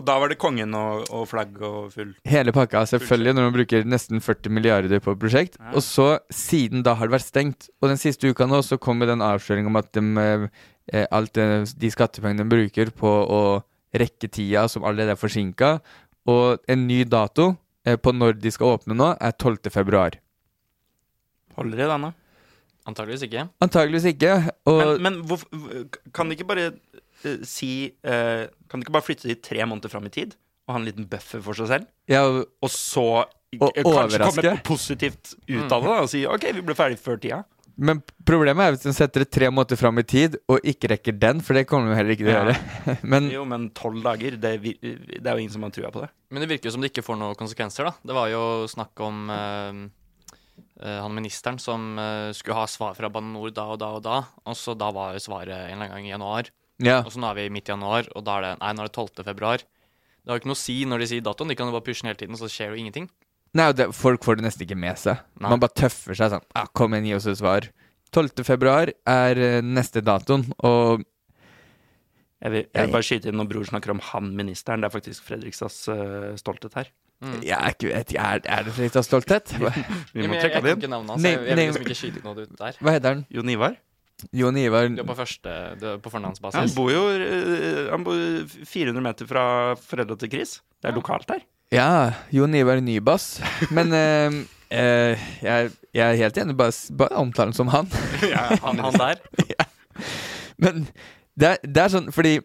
[0.00, 3.56] Og da var det kongen og, og flagg og full Hele pakka, selvfølgelig, når man
[3.58, 5.58] bruker nesten 40 milliarder på et prosjekt.
[5.60, 5.74] Ja.
[5.76, 7.68] Og så, siden da har det vært stengt.
[7.82, 10.04] Og den siste uka nå så kom jo den avsløringen om at de,
[10.92, 13.42] eh, alt de, de skattepengene de bruker på å
[13.92, 15.74] rekke tida som allerede er forsinka,
[16.30, 17.50] og en ny dato
[17.84, 19.68] eh, på når de skal åpne nå, er 12.
[19.74, 20.16] februar.
[21.58, 22.12] Holder det, Anna?
[22.88, 23.44] Antageligvis ikke.
[23.60, 24.36] Antageligvis ikke.
[24.70, 25.50] Og Men, men hvorfor
[26.16, 26.70] Kan de ikke bare
[27.28, 27.70] eh, si
[28.06, 30.36] uh, Kan du ikke bare flytte de tre måneder fram i tid?
[30.68, 31.86] Og ha en liten buffer for seg selv?
[32.10, 33.06] ja, Og så
[33.60, 37.18] Og eh, kanskje komme positivt ut av det og si OK, vi ble ferdig før
[37.18, 37.40] tida.
[37.80, 41.14] Men problemet er hvis du setter det tre måneder fram i tid, og ikke rekker
[41.16, 42.42] den, for det kommer du heller ikke til å Ja.
[42.52, 42.96] gjøre.
[43.14, 46.10] Men Jo, men tolv dager, det, det er jo ingen som har trua på det.
[46.30, 47.94] Men det virker jo som det ikke får noen konsekvenser, da.
[48.04, 49.80] Det var jo snakk om eh,
[50.84, 54.04] eh, han ministeren som eh, skulle ha svar fra Bane NOR da og da og
[54.04, 56.52] da, og så da var jo svaret en eller annen gang i januar.
[56.80, 57.00] Ja.
[57.04, 58.90] Og så nå er vi midt i januar, og da er det Nei, nå er
[58.90, 59.24] det 12.
[59.26, 59.62] februar.
[59.64, 61.48] Det har jo ikke noe å si når de sier datoen.
[61.52, 63.06] De kan jo bare pushe den hele tiden, så skjer jo ingenting.
[63.56, 65.22] Nei, og det, folk får det nesten ikke med seg.
[65.40, 65.50] Nei.
[65.50, 66.44] Man bare tøffer seg sånn.
[66.54, 67.66] Ah, kom igjen, gi oss et svar.
[68.14, 68.44] 12.
[68.46, 71.02] februar er eh, neste datoen, og
[72.40, 74.80] Jeg vil, jeg vil bare skyte inn når Bror snakker om han ministeren.
[74.80, 76.88] Det er faktisk Fredrikstads eh, stolthet her.
[77.20, 77.34] Mm.
[77.44, 79.50] jeg er, ikke, vet, ikke, er, er det Fredrikstad Stolthet?
[79.60, 79.68] Hva,
[80.14, 80.78] Vi Ja, må men jeg, jeg trekke kan det inn.
[80.80, 81.26] ikke navnet hans.
[81.28, 82.78] Jeg, jeg vil liksom ikke skyte noe ut der.
[82.80, 83.20] hva heter han?
[83.36, 83.74] Jon Ivar.
[84.36, 88.18] Jon Ivar Du er på første du er på Han bor jo eh, Han bor
[88.48, 89.44] 400 meter fra
[89.80, 90.58] foreldra til Chris.
[90.80, 91.42] Det er lokalt her.
[91.74, 93.40] Ja, Jon Ivar Nybass.
[93.70, 97.90] Men eh, eh, jeg, jeg er helt enig, bare, bare omtale han som han.
[98.64, 99.20] Han, han der.
[100.62, 100.86] Men
[101.38, 102.38] det er, det er sånn fordi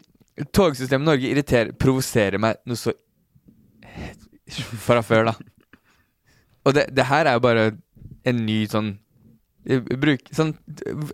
[0.55, 2.93] togsystemet Norge irriterer, provoserer meg noe så
[4.85, 5.33] fra før, da.
[6.65, 7.65] Og det, det her er jo bare
[8.27, 8.95] en ny sånn
[9.65, 10.53] bruk, sånn,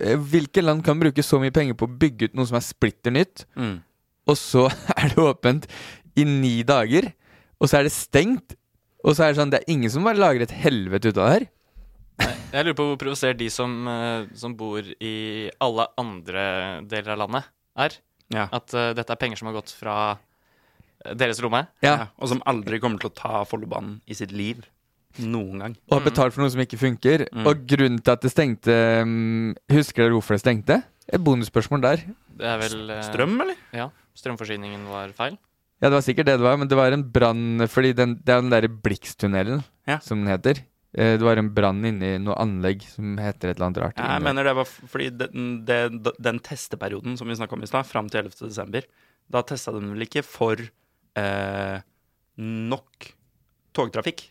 [0.01, 2.65] eh, Hvilke land kan bruke så mye penger på å bygge ut noe som er
[2.65, 3.79] splitter nytt, Mm.
[4.27, 5.67] og så er det åpent
[6.19, 7.13] i ni dager,
[7.61, 8.55] og så er det stengt,
[9.03, 11.25] og så er det sånn Det er ingen som bare lager et helvete ut av
[11.25, 11.47] det her.
[12.51, 16.43] Jeg lurer på hvor provosert de som, eh, som bor i alle andre
[16.85, 17.47] deler av landet,
[17.79, 17.95] er.
[18.31, 18.45] Ja.
[18.51, 19.95] At uh, dette er penger som har gått fra
[21.05, 21.65] eh, deres lomme.
[21.83, 22.11] Ja.
[22.19, 24.61] Og som aldri kommer til å ta Follobanen i sitt liv.
[25.19, 25.75] Noen gang.
[25.89, 27.25] Og har betalt for noe som ikke funker.
[27.33, 27.45] Mm.
[27.49, 30.79] Og grunnen til at det stengte mm, Husker dere hvorfor det stengte?
[31.11, 32.03] Et bonusspørsmål der.
[32.39, 33.57] Det er vel eh, Strøm, eller?
[33.75, 33.89] Ja.
[34.15, 35.37] Strømforsyningen var feil.
[35.81, 38.29] Ja, det var sikkert det det var, men det var en brann Fordi den, det
[38.35, 39.97] er den derre Blikstunnelen, Ja.
[39.99, 40.61] som den heter.
[40.93, 43.97] Eh, Det var en brann inni noe anlegg som heter et eller annet rart.
[43.97, 47.69] Ja, jeg mener det var fordi den, den, den testeperioden som vi snakka om i
[47.71, 48.47] stad, fram til 11.
[48.47, 48.85] desember,
[49.31, 50.59] da testa de vel ikke for
[51.15, 51.79] eh,
[52.37, 53.11] nok
[53.73, 54.27] togtrafikk.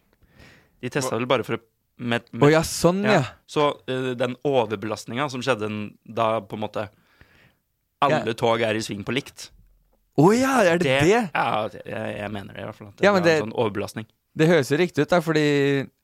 [0.81, 1.63] De testa vel bare for å
[2.01, 3.19] med, med, oh, ja, sånn, ja.
[3.19, 3.25] ja.
[3.51, 5.69] Så uh, den overbelastninga som skjedde
[6.09, 6.87] da på en måte
[8.01, 9.51] alle tog er i sving på likt
[10.21, 11.19] Å ja, er det det?
[11.35, 11.85] Ja, jeg,
[12.17, 12.89] jeg mener det i hvert fall.
[12.97, 14.09] Det Ja, men det- en sånn overbelastning.
[14.41, 15.45] Det høres jo riktig ut, da, fordi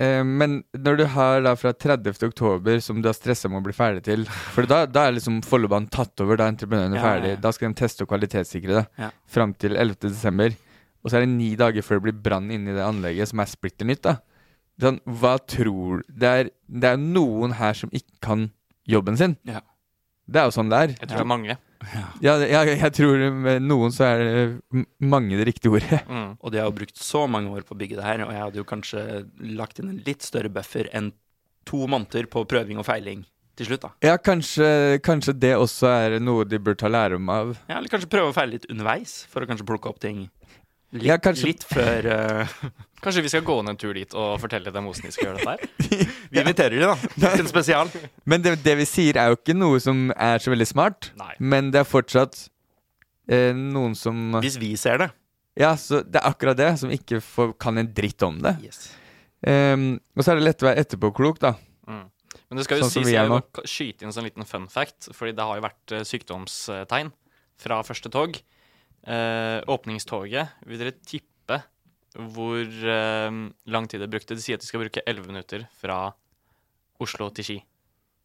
[0.03, 2.25] uh, Men når du har da fra 30.
[2.27, 5.39] oktober, som du har stressa med å bli ferdig til For da, da er liksom
[5.47, 7.31] Follobanen tatt over, da er entreprenøren Ja, ferdig.
[7.33, 7.43] ja, ja.
[7.45, 9.11] Da skal de teste og kvalitetssikre det Ja.
[9.31, 10.11] fram til 11.
[10.11, 10.57] desember.
[11.05, 13.47] Og så er det ni dager før det blir brann inni det anlegget, som er
[13.53, 14.03] splitter nytt.
[14.03, 14.19] da
[14.83, 18.51] sånn, Hva tror Det er, det er noen her som ikke kan
[18.87, 19.37] jobben sin.
[19.49, 19.63] Ja.
[20.27, 20.95] Det er jo sånn det er.
[20.97, 21.57] Jeg tror det er mange.
[22.25, 26.01] Ja, ja, jeg tror med noen så er det mange det riktige ordet.
[26.09, 26.35] Mm.
[26.41, 28.43] Og de har jo brukt så mange år på å bygge det her, og jeg
[28.43, 29.05] hadde jo kanskje
[29.59, 31.13] lagt inn en litt større buffer enn
[31.67, 33.25] to måneder på prøving og feiling
[33.57, 33.91] til slutt, da.
[34.05, 34.69] Ja, kanskje,
[35.05, 37.55] kanskje det også er noe de bør ta lærdom av.
[37.71, 40.27] Ja, eller kanskje prøve å feile litt underveis, for å kanskje plukke opp ting
[40.99, 42.59] litt, Ja, kanskje- litt før uh...
[43.07, 45.43] Kanskje vi skal gå ned en tur dit og fortelle dem hvordan de skal gjøre
[45.43, 46.09] dette her?
[46.33, 47.11] Vi inviterer de, da.
[47.37, 47.91] Til en spesial.
[48.31, 51.11] Men det, det vi sier, er jo ikke noe som er så veldig smart.
[51.21, 51.35] Nei.
[51.39, 52.41] Men det er fortsatt
[53.31, 55.11] eh, noen som Hvis vi ser det.
[55.61, 58.57] Ja, så det er akkurat det, som ikke får, kan en dritt om det.
[58.65, 58.89] Yes.
[59.47, 61.55] Um, og så er det lett å være etterpåklok, da.
[61.87, 62.05] Mm.
[62.47, 65.09] Men det skal jo Sånn sies, jeg må skyte inn en sånn liten fun fact,
[65.17, 67.15] fordi det har jo vært eh, sykdomstegn
[67.63, 68.37] fra første tog.
[69.07, 71.61] Eh, åpningstoget, vil dere tippe
[72.17, 73.37] hvor eh,
[73.71, 74.35] lang tid det brukte?
[74.35, 75.99] De sier at de skal bruke 11 minutter fra
[77.05, 77.57] Oslo til Ski,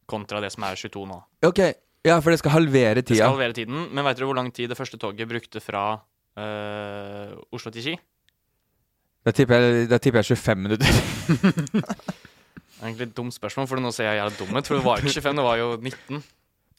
[0.10, 1.20] kontra det som er 22 nå.
[1.46, 1.60] Ok,
[2.08, 3.26] ja, for det skal halvere Det tida.
[3.28, 5.84] skal halvere tiden, men veit dere hvor lang tid det første toget brukte fra
[6.40, 7.96] eh, Oslo til Ski?
[9.22, 10.88] Da tipper jeg, da tipper jeg 25 minutter.
[12.82, 14.66] Det er egentlig et dumt spørsmål, for nå ser jeg jævla dum ut.
[14.66, 16.22] For det var ikke 25, det var jo 19.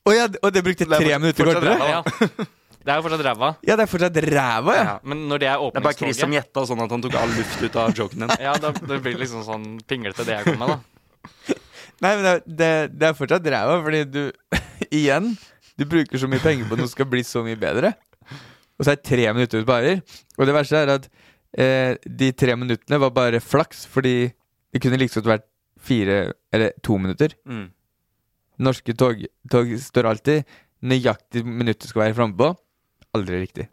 [0.03, 1.91] Å ja, og det brukte tre minutter fortsatt kortere?
[1.93, 2.47] Ja.
[2.83, 3.49] Det er jo fortsatt ræva.
[3.67, 4.85] Ja, det er fortsatt ræva, ja.
[4.89, 7.05] Ja, men når det er Det er bare Chris som åpningstoget gjetta sånn at han
[7.05, 8.35] tok all luft ut av joken din.
[8.47, 11.59] Ja, da, det blir liksom sånn pinglete, det jeg kommer med, da.
[12.03, 14.23] Nei, men det, det, det er fortsatt ræva, fordi du
[15.03, 15.33] Igjen,
[15.79, 17.95] du bruker så mye penger på at noe skal bli så mye bedre.
[18.77, 20.03] Og så er det tre minutter du sparer.
[20.37, 21.07] Og det verste er at
[21.55, 24.33] eh, de tre minuttene var bare flaks, fordi
[24.73, 25.47] det kunne like godt vært
[25.83, 26.19] fire
[26.53, 27.35] eller to minutter.
[27.49, 27.71] Mm.
[28.63, 32.51] Norske tog, tog står alltid nøyaktig minuttet skal være framme på.
[33.15, 33.69] Aldri riktig.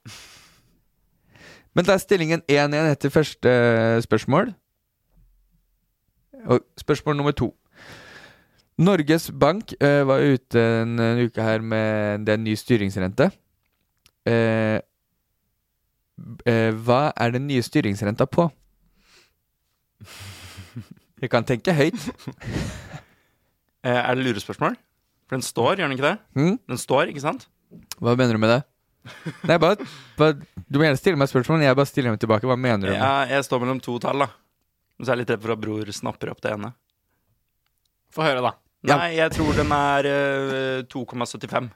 [1.76, 3.52] Men da er stillingen 1-1 etter første
[4.04, 4.52] spørsmål.
[6.50, 7.54] Og spørsmål nummer to.
[8.80, 13.28] Norges Bank uh, var ute en, en uke her med det er en ny styringsrente.
[14.30, 14.80] Uh,
[16.48, 18.48] uh, hva er den nye styringsrenta på?
[21.22, 22.00] Jeg kan tenke høyt.
[23.80, 24.74] Eh, er det lurespørsmål?
[25.30, 26.18] For den står, gjør den ikke det?
[26.36, 26.56] Mm?
[26.68, 27.46] Den står, ikke sant?
[27.96, 28.58] Hva mener du med det?
[29.48, 29.86] Nei, bare,
[30.20, 30.36] bare
[30.68, 32.48] Du må gjerne stille meg spørsmål, men jeg bare stiller dem tilbake.
[32.50, 32.94] Hva mener du?
[32.96, 34.30] Ja, jeg står mellom to tall, da.
[34.98, 36.74] Men så er jeg litt redd for at bror snapper opp det ene.
[38.14, 38.54] Få høre, da.
[38.88, 38.96] Ja.
[39.00, 41.70] Nei, jeg tror den er uh, 2,75.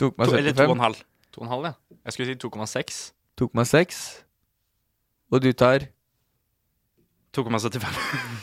[0.00, 1.00] Eller 2,5.
[1.36, 1.74] 2,5, ja.
[2.04, 3.00] Jeg skulle si 2,6.
[3.40, 4.00] 2,6.
[5.34, 5.88] Og du tar
[7.36, 7.88] 2,75.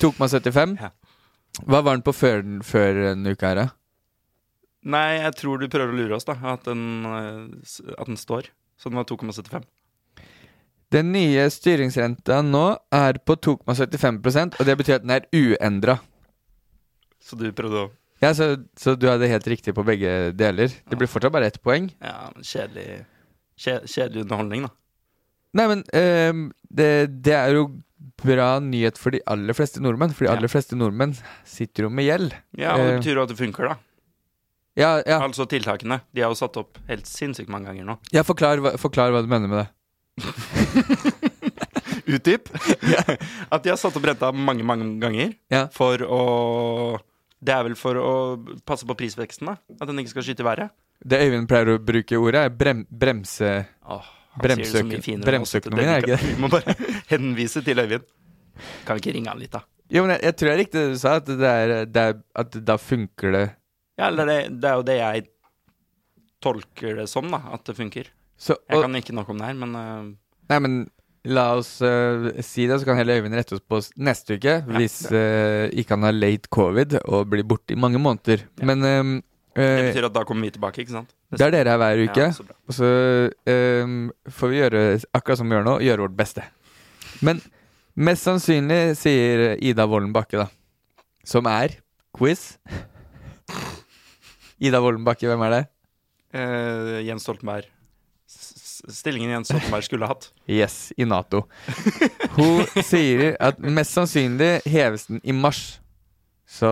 [0.02, 0.78] 2,75?
[0.88, 0.92] Ja.
[1.68, 3.64] Hva var den på før, før denne uka her, da?
[4.84, 6.34] Nei, jeg tror du prøver å lure oss, da.
[6.56, 8.48] At den, eh, at den står.
[8.82, 9.64] Så den var 2,75.
[10.92, 16.00] Den nye styringsrenta nå er på 2,75 og det betyr at den er uendra.
[17.22, 17.92] Så du prøvde å
[18.22, 20.68] Ja, så, så du hadde helt riktig på begge deler.
[20.90, 21.88] Det blir fortsatt bare ett poeng.
[22.04, 23.06] Ja, men kjedelig
[23.58, 24.74] kje, Kjedelig underholdning, da.
[25.58, 26.90] Nei, men ehm, det,
[27.26, 27.64] det er jo
[28.22, 30.14] bra nyhet for de aller fleste nordmenn.
[30.14, 31.16] For de aller fleste nordmenn
[31.50, 32.36] sitter jo med gjeld.
[32.58, 33.00] Ja, og det Eh.
[33.00, 33.76] betyr jo at det funker, da.
[34.80, 36.00] Ja, ja, Altså tiltakene.
[36.16, 37.98] De er jo satt opp helt sinnssykt mange ganger nå.
[38.16, 39.70] ja forklar, forklar hva du mener med det.
[42.12, 42.50] Utdyp.
[43.54, 45.66] At de har satt opp renta mange, mange ganger Ja.
[45.76, 46.22] for å
[47.42, 48.12] Det er vel for å
[48.68, 49.58] passe på prisveksten, da.
[49.82, 50.74] At den ikke skal skyte i været.
[51.02, 53.54] Det Øyvind pleier å bruke ordet, er brem, bremse...
[53.82, 53.98] Du.
[54.40, 56.76] bremseøkonomien, er det Vi må bare
[57.12, 58.06] henvise til Øyvind.
[58.86, 59.64] Kan vi ikke ringe han litt, da?
[59.92, 62.04] Jo, men jeg, jeg tror det er riktig det du sa, at, det er, det
[62.12, 63.44] er, at da funker det
[64.00, 65.28] Ja, eller det, det er jo det jeg
[66.42, 67.42] tolker det som, da.
[67.54, 68.10] At det funker.
[68.38, 70.10] så, Jeg kan ikke nok om det her, men uh,
[70.52, 70.78] Nei, men
[71.32, 74.58] la oss uh, si det, så kan heller Øyvind rette oss på neste uke.
[74.74, 78.48] Hvis uh, ikke han har late covid og blir borte i mange måneder.
[78.60, 78.70] Ja.
[78.72, 79.18] Men ehm,
[79.56, 81.12] det betyr at da kommer vi tilbake, ikke sant?
[81.32, 82.28] det er dere her hver uke.
[82.28, 82.46] Ja, så.
[82.68, 82.90] Og så
[83.84, 84.84] um, får vi gjøre
[85.16, 86.44] akkurat som vi gjør nå, gjøre vårt beste.
[87.24, 87.40] Men
[87.96, 90.48] mest sannsynlig, sier Ida Wolden Bakke, da,
[91.28, 91.78] som er
[92.16, 92.56] quiz
[94.62, 95.62] Ida Wollenbakke, hvem er det?
[96.38, 97.66] Eh, Jens Stoltenberg.
[98.30, 100.30] S- Stillingen Jens Stoltenberg skulle hatt.
[100.52, 101.44] Yes, i Nato.
[102.38, 105.80] Hun sier at mest sannsynlig heves den i mars.
[106.52, 106.70] Så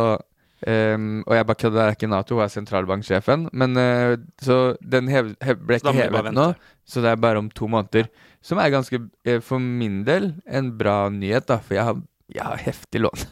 [0.67, 3.47] um, Og jeg bare kødder, det er ikke Nato, hun er sentralbanksjefen.
[3.53, 6.49] Men uh, Så den hev, hev, ble ikke hevet nå,
[6.89, 8.09] så det er bare om to måneder.
[8.43, 11.57] Som er ganske, eh, for min del, en bra nyhet, da.
[11.63, 11.97] For jeg har,
[12.35, 13.23] jeg har heftig lån.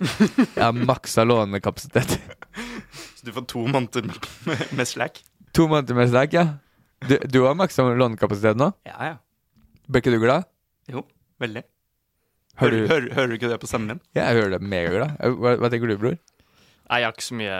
[0.55, 2.17] Jeg har maksa lånekapasitet.
[3.17, 4.07] Så du får to måneder
[4.77, 5.21] med, slack.
[5.57, 6.45] To måneder med slack, ja.
[7.07, 8.71] Du, du har maksa lånekapasitet nå?
[8.89, 9.17] Ja, ja.
[9.87, 10.47] Ble ikke du glad?
[10.91, 11.03] Jo,
[11.41, 11.61] veldig.
[12.57, 13.99] Hører, du- hører, hører du ikke det på stemmen min?
[14.17, 15.13] Ja, jeg hører det megaglad.
[15.37, 16.17] Hva, hva tenker du, bror?
[16.87, 17.55] Nei, jeg har ikke så mye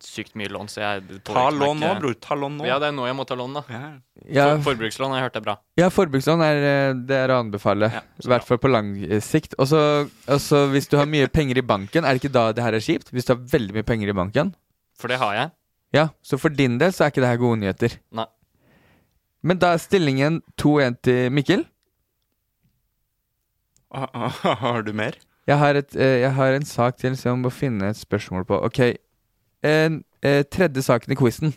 [0.00, 2.14] sykt mye lån, så jeg Ta lån nå, bror.
[2.24, 2.64] Ta lån nå.
[2.64, 3.62] Ja, det er nå jeg må ta lån, da.
[3.68, 3.90] Ja.
[4.30, 5.54] Ja, For, forbrukslån har jeg hørt er bra.
[5.80, 7.90] Ja, forbrukslån er, eh, det er å anbefale.
[7.92, 9.58] Ja, hvert fall på lang eh, sikt.
[9.60, 12.78] Og så hvis du har mye penger i banken, er det ikke da det her
[12.78, 13.12] er kjipt?
[13.12, 14.54] Hvis du har veldig mye penger i banken?
[15.00, 15.52] For det har jeg.
[15.96, 17.98] Ja, så for din del så er ikke det her gode nyheter.
[18.16, 18.28] Nei.
[19.44, 21.64] Men da er stillingen 2-1 til Mikkel.
[24.62, 25.16] Har du mer?
[25.48, 28.44] Jeg har, et, eh, jeg har en sak til som jeg må finne et spørsmål
[28.46, 28.60] på.
[28.68, 28.80] Ok.
[29.64, 31.54] En, eh, tredje saken i quizen.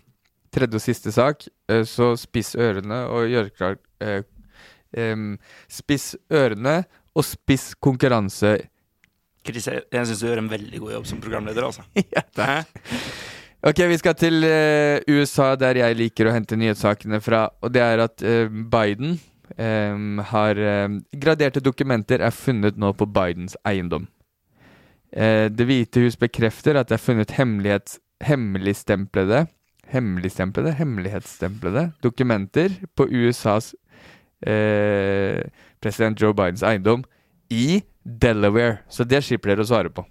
[0.54, 1.48] Tredje og siste sak.
[1.70, 4.24] Eh, så spiss ørene og gjør klart eh,
[4.98, 5.38] um,
[5.72, 8.58] Spiss ørene og spiss konkurranse
[9.44, 11.84] Chris, jeg, jeg syns du gjør en veldig god jobb som programleder, altså.
[12.16, 12.64] ja,
[13.64, 17.46] Ok, vi skal til uh, USA, der jeg liker å hente nyhetssakene fra.
[17.64, 19.18] Og det er at uh, Biden
[19.58, 19.98] eh,
[20.32, 24.08] har um, Graderte dokumenter er funnet nå på Bidens eiendom.
[25.14, 27.36] Uh, det hvite hus bekrefter at det er funnet
[28.24, 29.46] hemmeligstemplede
[29.94, 30.72] Hemmeligstemplede?
[30.80, 33.74] Hemmelighetsstemplede dokumenter på USAs
[34.48, 35.42] uh,
[35.84, 37.04] president Joe Bidens eiendom
[37.54, 38.80] i Delaware.
[38.90, 40.06] Så det slipper dere å svare på.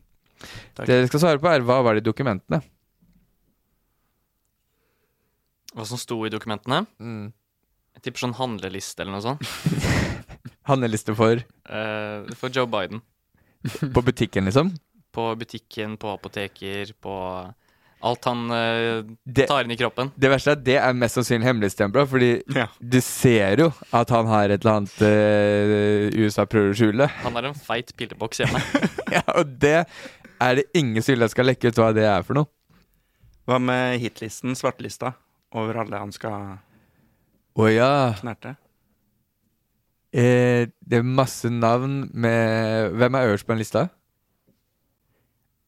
[0.77, 0.87] Takk.
[0.87, 2.63] Det dere skal svare på, er hva var det i dokumentene?
[5.73, 6.85] Hva som sto i dokumentene?
[7.97, 9.43] Jeg tipper sånn handleliste eller noe sånt.
[10.71, 11.41] Handleliste for
[11.73, 13.01] Uh, for Joe Biden.
[13.95, 14.73] på butikken, liksom?
[15.15, 17.15] På butikken, på apoteker, på
[18.03, 20.11] alt han uh, Det, tar inn i kroppen.
[20.19, 22.67] det verste er at det er mest sannsynlig hemmelighetsstempla, fordi Ja.
[22.83, 27.07] du ser jo at han har et eller annet uh, USA prøver å skjule.
[27.23, 28.61] Han har en feit pilleboks hjemme.
[29.17, 29.77] ja, og det
[30.43, 32.51] er det ingen som skal lekke ut hva det er for noe.
[33.47, 35.15] Hva med hitlisten, svartelista,
[35.55, 36.59] over alle han skal
[37.59, 37.91] Å ja.
[38.21, 38.55] knerte?
[40.13, 43.87] Eh, det er masse navn med Hvem er øverst på den lista?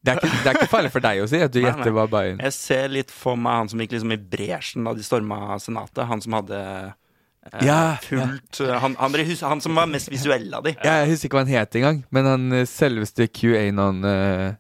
[0.05, 2.05] Det er, ikke, det er ikke farlig for deg å si at du gjetter hva
[2.12, 5.57] Bayern Jeg ser litt for meg han som gikk liksom i bresjen da de storma
[5.64, 6.03] Senatet.
[6.11, 10.68] Han som hadde eh, Ja, fullt han, han, hus- han som var mest visuell av
[10.68, 10.75] de.
[10.85, 14.53] Ja, jeg husker ikke hva han het engang, men han eh, selveste QAnon eh,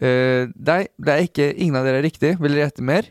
[0.00, 2.30] Eh, nei, det er ikke Ingen av dere er riktig.
[2.40, 3.10] Vil dere gjette mer?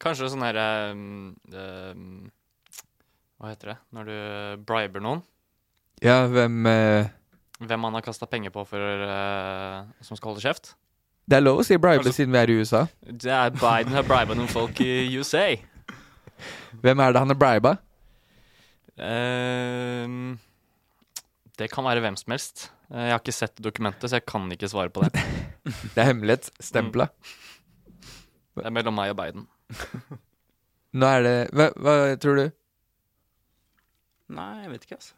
[0.03, 2.07] Kanskje sånn her um, um,
[3.39, 3.75] Hva heter det?
[3.95, 4.15] Når du
[4.67, 5.21] briber noen.
[6.03, 7.07] Ja, hvem uh...
[7.63, 10.73] Hvem man har kasta penger på for uh, som skal holde kjeft.
[11.29, 12.81] Det er lov å si bribe Altså- siden vi er i USA.
[13.07, 15.55] Det er Biden har briba noen folk i USA.
[16.83, 17.77] Hvem er det han har briba?
[18.99, 20.37] Ehm,
[21.57, 22.69] det kan være hvem som helst.
[22.91, 25.13] Eh, Jeg har ikke sett dokumentet, så jeg kan ikke svare på det.
[25.95, 27.07] Det er hemmelighetsstempla.
[28.55, 29.47] Det er mellom meg og Biden.
[30.93, 32.51] Nå er det hva, hva tror du?
[34.33, 35.13] Nei, jeg vet ikke, altså.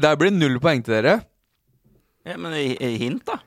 [0.00, 1.18] Det blir null poeng til dere.
[2.24, 3.40] Ja, men hint, da.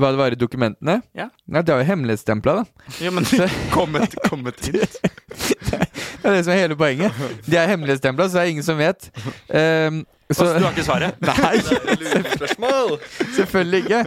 [0.00, 0.96] Hva det var i dokumentene?
[1.14, 1.28] Ja.
[1.46, 2.88] Nei, det er jo hemmelighetsstempla, da.
[3.04, 3.26] Ja, men
[3.70, 4.96] kom et, kom et hint.
[4.98, 7.14] Det er det som er hele poenget.
[7.46, 9.06] De er hemmelighetsstempla, så det er ingen som vet.
[9.52, 10.02] Um,
[10.32, 11.20] Så du har ikke svaret?
[11.28, 11.60] Nei,
[13.38, 14.02] selvfølgelig ikke.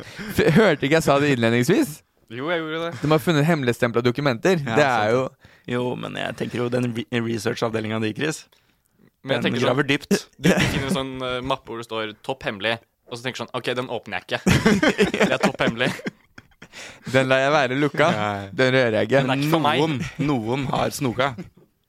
[0.57, 1.97] Hørte ikke jeg sa det innledningsvis?
[2.33, 2.91] Jo, jeg gjorde det.
[3.03, 4.59] De har funnet hemmelighetsstempla dokumenter.
[4.65, 5.23] Ja, det er jo
[5.67, 8.43] Jo, men jeg tenker jo den re researchavdelinga di, Chris.
[9.23, 10.13] Men jeg tenker sånn, graver dypt.
[10.39, 13.39] du, du finner en sånn eh, mappe hvor det står 'topp hemmelig', og så tenker
[13.39, 14.39] du sånn OK, den åpner jeg ikke.
[15.27, 15.91] Det er topp hemmelig.
[17.13, 18.07] Den lar jeg være lukka.
[18.53, 19.33] Den rører jeg Den ikke.
[19.33, 19.79] er ikke for meg.
[19.81, 21.29] Noen, noen har snoka.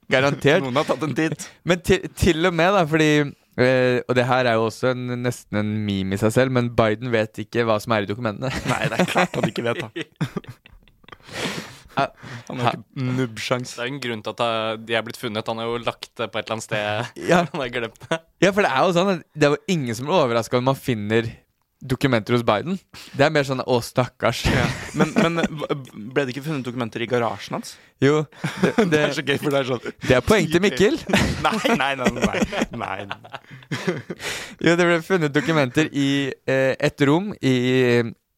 [0.09, 0.63] Garantert.
[0.65, 1.49] Noen har tatt en titt.
[1.69, 5.03] Men til, til og med, da, fordi eh, Og det her er jo også en,
[5.21, 8.49] nesten en meme i seg selv, men Biden vet ikke hva som er i dokumentene.
[8.71, 9.89] Nei, det er klart han ikke vet, da.
[12.49, 13.75] Han har ikke nubbsjans.
[13.75, 15.51] Det er jo en grunn til at de er blitt funnet.
[15.51, 17.11] Han har jo lagt det på et eller annet sted.
[17.29, 17.43] Ja.
[17.51, 18.21] Han har glemt det.
[18.41, 20.67] Ja, for det er jo sånn at det er jo ingen som blir overraska om
[20.71, 21.27] man finner
[21.79, 22.79] dokumenter hos Biden.
[23.15, 24.43] Det er mer sånn 'å, stakkars'.
[24.99, 25.39] Men, men
[26.11, 27.77] ble det ikke funnet dokumenter i garasjen hans?
[28.03, 28.25] Jo,
[28.61, 30.97] det, Det det, er så gøy, for det er sånn det er poeng til Mikkel.
[31.45, 32.39] Nei, nei, nei.
[32.73, 33.33] nei, nei.
[34.59, 36.09] Jo, det ble funnet dokumenter i
[36.49, 37.55] eh, et rom i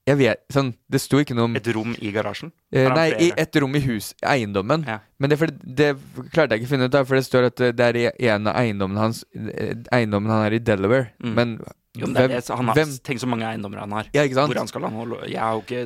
[0.10, 2.50] Jeg vet sånn Det sto ikke noe om Et rom i garasjen?
[2.74, 4.84] eh, Nei, i et rom i hus, eiendommen.
[4.88, 4.96] Ja.
[5.22, 5.90] Men det, er det
[6.34, 8.30] klarte jeg ikke å finne ut av, for det står at eh, det er i
[8.34, 11.12] en av eiendommene hans eh, Eiendommen han er i Delaware.
[11.22, 11.36] Mm.
[11.38, 11.54] Men
[11.94, 14.10] Jo, men er hvem, det, han har, hvem Tenk så mange eiendommer han har.
[14.16, 14.50] Ja, ikke sant?
[14.54, 15.86] Hvor han skal han holde Jeg har jo ikke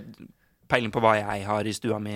[0.72, 2.16] peiling på hva jeg har i stua mi.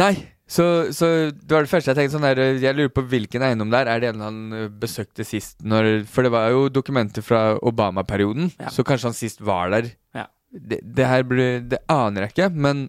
[0.00, 0.12] Nei,
[0.50, 0.64] så,
[0.94, 3.80] så det var det første jeg tenkte sånn der Jeg lurer på hvilken eiendom det
[3.84, 3.88] er.
[3.94, 4.42] Er det en han
[4.82, 8.70] besøkte sist når For det var jo dokumenter fra Obama-perioden, Ja.
[8.74, 9.88] så kanskje han sist var der.
[10.14, 10.26] Ja.
[10.50, 12.80] Det, det her blir Det aner jeg ikke, men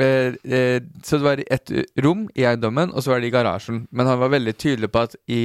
[0.00, 3.82] eh, eh, Så det var et rom i eiendommen, og så var det i garasjen.
[3.92, 5.40] Men han var veldig tydelig på at i,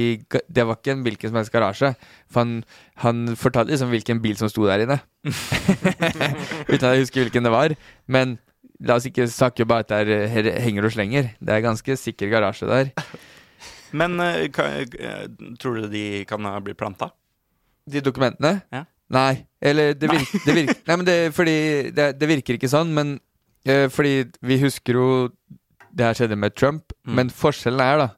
[0.48, 1.90] det var ikke en hvilken som helst garasje.
[2.32, 2.54] For han,
[3.04, 4.98] han fortalte liksom hvilken bil som sto der inne.
[6.70, 7.74] Uten at jeg husker hvilken det var.
[8.08, 8.38] Men
[8.80, 11.30] la oss ikke snakke bare at er eh, henger og slenger.
[11.40, 12.90] Det er ganske sikker garasje der.
[13.96, 15.26] Men eh, ka- eh,
[15.60, 17.12] tror du de kan ha blitt planta?
[17.86, 18.60] De dokumentene?
[18.74, 18.84] Ja.
[19.14, 19.46] Nei.
[19.62, 20.16] Eller det Nei.
[20.18, 21.56] virker, det virker Nei, men det, fordi
[21.94, 23.12] det, det virker ikke sånn, men
[23.66, 25.08] eh, fordi vi husker jo
[25.96, 27.14] det her skjedde med Trump, Mm.
[27.14, 28.08] men forskjellen er, da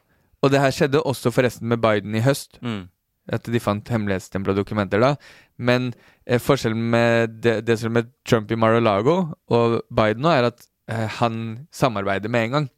[0.43, 2.57] Og det her skjedde også forresten med Biden i høst.
[2.63, 2.87] Mm.
[3.29, 5.11] At de fant hemmelighetstempla dokumenter da.
[5.59, 5.91] Men
[6.27, 10.63] eh, forskjellen med det, det som med Trump i Mar-a-Lago og Biden nå, er at
[10.89, 12.69] eh, han samarbeider med en gang.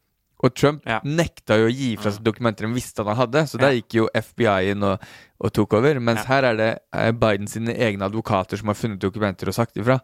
[0.42, 1.00] Og Trump Ja.
[1.04, 3.98] nekta jo å gi fra seg dokumenter han visste at han hadde, så der gikk
[3.98, 5.02] jo FBI inn og,
[5.40, 6.00] og tok over.
[6.00, 6.28] Mens Ja.
[6.34, 9.98] her er det eh, Biden sine egne advokater som har funnet dokumenter og sagt ifra.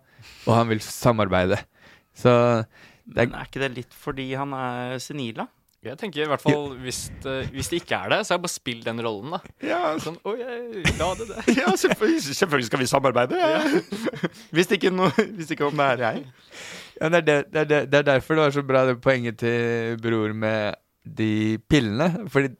[0.46, 1.62] Og han vil samarbeide.
[2.16, 2.32] Så
[3.06, 5.46] det er, Men er ikke det litt fordi han er senil, da?
[5.86, 8.42] Jeg tenker i hvert fall hvis det, hvis det ikke er det, så er det
[8.48, 9.38] bare spill den rollen, da.
[9.62, 11.50] Ja, Sånn, oh, jeg la det der.
[11.62, 13.38] ja selvfølgelig, selvfølgelig skal vi samarbeide.
[14.56, 16.24] Hvis ikke, noe, hvis ikke om det er jeg.
[17.00, 19.00] Ja, det, er det, det, er det, det er derfor det var så bra det
[19.04, 20.76] poenget til bror med
[21.06, 22.26] de pillene.
[22.32, 22.54] Fordi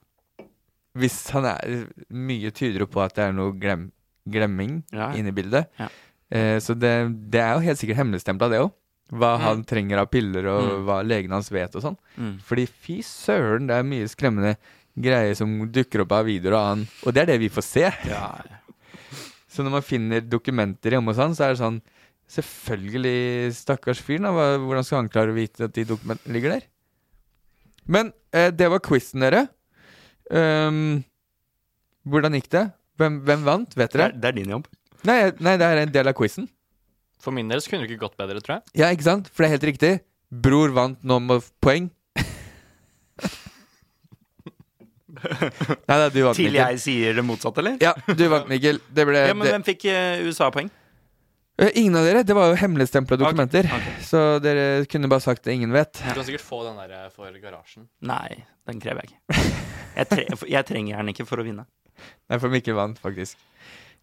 [0.97, 3.89] hvis han er Mye tyder på at det er noe glem,
[4.29, 5.11] glemming Ja.
[5.19, 5.67] inne i bildet.
[5.81, 5.89] Ja.
[6.31, 6.93] Eh, så det,
[7.31, 8.73] det er jo helt sikkert hemmeligstempla, det òg.
[9.15, 10.85] Hva han trenger av piller, og Mm.
[10.89, 11.97] hva legen hans vet og sånn.
[12.19, 12.33] Mm.
[12.43, 14.57] Fordi fy søren, det er mye skremmende
[14.99, 16.89] greier som dukker opp av videoer og annen.
[17.07, 17.85] Og det er det vi får se.
[18.09, 18.33] Ja,
[19.57, 21.79] Så når man finner dokumenter hjemme hos han, så er det sånn
[22.27, 26.67] Selvfølgelig, stakkars fyr, Hvordan skal han klare å vite at de dokumentene ligger der?
[27.87, 29.47] Men eh, det var quizen, dere.
[30.27, 31.05] Um,
[32.11, 32.65] hvordan gikk det?
[32.99, 33.77] Hvem, hvem vant?
[33.79, 34.11] Vet det, dere?
[34.11, 34.67] er, det er din jobb.
[35.07, 36.49] Nei, nei, det er en del av quizen.
[37.23, 38.63] For min del så kunne det ikke gått bedre, tror jeg.
[38.83, 39.31] Ja, ikke sant?
[39.31, 39.93] For det er helt riktig.
[40.31, 41.87] Bror vant nå med poeng.
[45.87, 46.59] nei da, du vant, Til Mikkel.
[46.59, 47.79] jeg sier det motsatte, eller?
[47.83, 48.83] Ja, du vant, Mikkel.
[48.91, 50.69] Det ble Ja, men det, hvem fikk uh, USA-poeng?
[51.59, 52.23] Eh, Ingen av dere.
[52.27, 53.65] Det var jo hemmeligstempla dokumenter.
[53.73, 53.87] ok.
[54.05, 55.93] Så dere kunne bare sagt det ingen vet.
[56.03, 57.89] Du kan sikkert få den der eh, for garasjen.
[58.05, 59.45] Nei, den krever jeg ikke.
[59.97, 61.63] Jeg, tre, jeg trenger den ikke for å vinne.
[62.29, 63.39] Nei, for Mikkel vant, faktisk.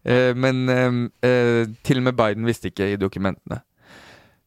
[0.02, 3.60] Eh, men eh, eh, til og med Biden visste ikke i dokumentene.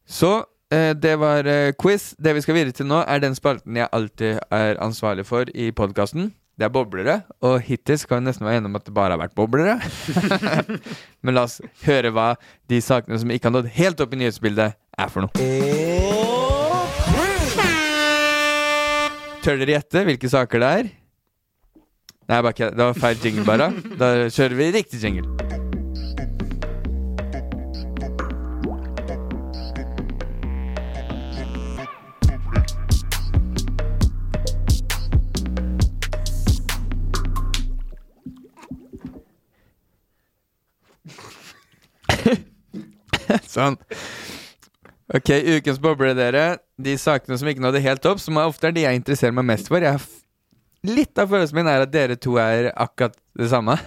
[0.04, 0.34] Så
[0.68, 2.10] eh, det var eh, quiz.
[2.20, 5.70] Det vi skal videre til nå, er den spalten jeg alltid er ansvarlig for i
[5.72, 6.28] podkasten.
[6.58, 9.20] Det er boblere, og hittil skal vi nesten være enige om at det bare har
[9.20, 9.76] vært boblere.
[11.22, 12.32] Men la oss høre hva
[12.66, 15.38] de sakene som ikke har nådd helt opp i nyhetsbildet, er for noe.
[19.44, 20.90] Tør dere gjette hvilke saker det er?
[22.28, 22.72] Nei, bare.
[22.74, 23.70] Det var feil jingle, bare.
[23.94, 25.47] Da kjører vi riktig jingle.
[43.58, 43.78] Sånn.
[45.18, 46.58] Ok, ukens boble, dere.
[46.76, 49.46] De sakene som ikke nådde helt opp, som er ofte er de jeg interesserer meg
[49.48, 49.84] mest for.
[50.88, 53.78] Litt av følelsen min er at dere to er akkurat det samme.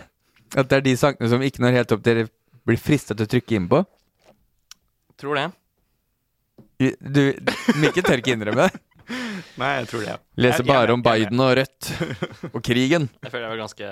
[0.58, 2.28] At det er de sakene som ikke når helt opp, dere
[2.68, 3.84] blir frista til å trykke inn på.
[5.22, 5.48] Tror det.
[6.82, 7.22] Du,
[7.78, 8.82] Mikkel tør ikke innrømme det.
[9.62, 10.18] Nei, jeg tror det.
[10.42, 11.92] Leser bare om Biden og Rødt
[12.56, 13.08] og krigen.
[13.22, 13.92] Jeg føler jeg var ganske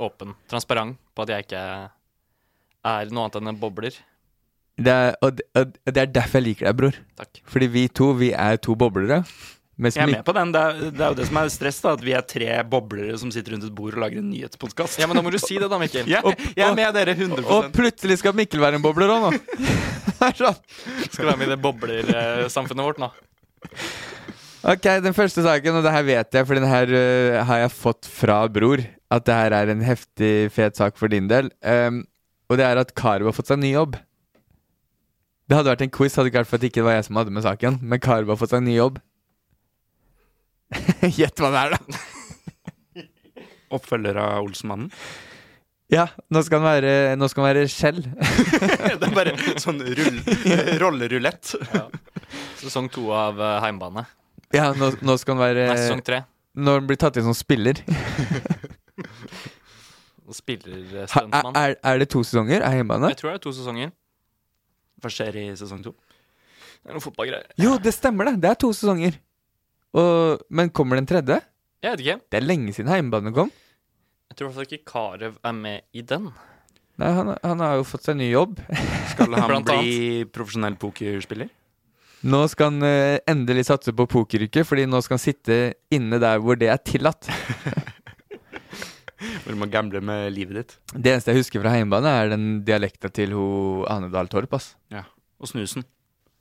[0.00, 1.64] åpen, transparent, på at jeg ikke
[2.90, 3.96] er noe annet enn en bobler.
[4.80, 6.98] Det er, og, det- og det er derfor jeg liker deg, bror.
[7.20, 7.40] Takk.
[7.52, 9.22] Fordi vi to, vi er to boblere.
[9.80, 10.50] Jeg er med på den.
[10.52, 11.94] Det er, det er jo det som er stress, da.
[11.96, 14.98] At vi er tre boblere som sitter rundt et bord og lager en nyhetspodkast.
[15.00, 16.04] Ja, men da må du si det, da, Mikkel.
[16.10, 19.40] Jeg, jeg er med dere 100% Og plutselig skal Mikkel være en bobler òg, nå.
[20.40, 20.58] Sånn.
[21.08, 23.08] Skal være med i det boblersamfunnet vårt nå.
[24.68, 27.72] Ok, den første saken, og det her vet jeg, for den her uh, har jeg
[27.72, 28.82] fått fra bror.
[29.10, 31.48] At det her er en heftig, fet sak for din del.
[31.64, 32.02] Um,
[32.52, 33.96] og det er at Karev har fått seg ny jobb.
[35.50, 37.04] Det hadde vært en quiz, hadde det ikke vært for at det ikke var jeg
[37.08, 37.80] som hadde med saken.
[37.82, 39.00] Men Karev har fått seg ny jobb.
[41.18, 43.02] Gjett hva det er, da.
[43.80, 44.92] Oppfølger av Olsenmannen.
[45.90, 47.98] Ja, nå skal han være, nå skal han være skjell.
[49.00, 50.20] det er bare sånn rull,
[50.78, 51.50] rollerulett.
[52.60, 54.04] Sesong to av uh, Heimbane.
[54.54, 56.22] Ja, nå, nå skal han være Nei, sesong tre.
[56.62, 57.82] Når han blir tatt inn som spiller.
[60.30, 61.58] Og Spiller Ha, stuntmann.
[61.58, 62.62] er, er det to sesonger?
[62.62, 63.10] Er hjemmebane?
[63.10, 63.90] Jeg tror det er to sesonger.
[65.00, 65.94] Hva skjer i sesong to?
[66.80, 67.50] Det er noen fotballgreier.
[67.60, 68.40] Jo, det stemmer, det.
[68.44, 69.18] Det er to sesonger.
[69.96, 71.40] Og, men kommer den tredje?
[71.80, 72.20] Jeg vet ikke.
[72.30, 73.50] Det er lenge siden Heimbane kom.
[74.30, 76.28] Jeg tror i hvert fall ikke Karev er med i den.
[77.00, 78.60] Nei, han, han har jo fått seg ny jobb.
[79.14, 81.50] Skal han Blant bli profesjonell pokerspiller?
[82.30, 85.54] Nå skal han eh, endelig satse på pokeryrket, fordi nå skal han sitte
[85.88, 87.30] inne der hvor det er tillatt.
[89.42, 90.76] Hvor du må gamble med livet ditt?
[90.94, 93.46] Det eneste jeg husker fra heimbane, er den dialekta til ho
[93.90, 94.52] Anedal Torp.
[94.56, 94.74] ass.
[95.40, 95.84] Og snusen.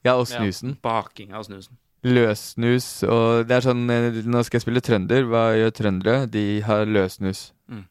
[0.03, 0.77] Ja, og snusen.
[0.83, 1.75] Baking av snusen.
[2.07, 5.25] Løssnus og Det er sånn eh, Nå skal jeg spille trønder.
[5.27, 6.29] Hva gjør trøndere?
[6.31, 7.49] De har løssnus.
[7.67, 7.83] Mm.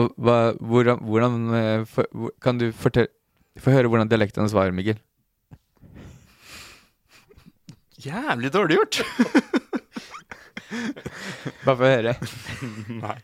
[0.00, 2.04] Og hva, hvordan, hvordan eh, for,
[2.40, 3.12] Kan du fortelle
[3.60, 4.96] Få høre hvordan dialekten svarer, Mikkel.
[8.02, 8.98] Jævlig dårlig gjort!
[11.64, 12.14] Bare få høre.
[13.04, 13.18] Nei.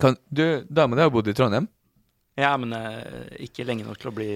[0.00, 1.68] Kan, du, Dama di har bodd i Trondheim.
[2.34, 4.26] Ja, men uh, ikke lenge nok til å bli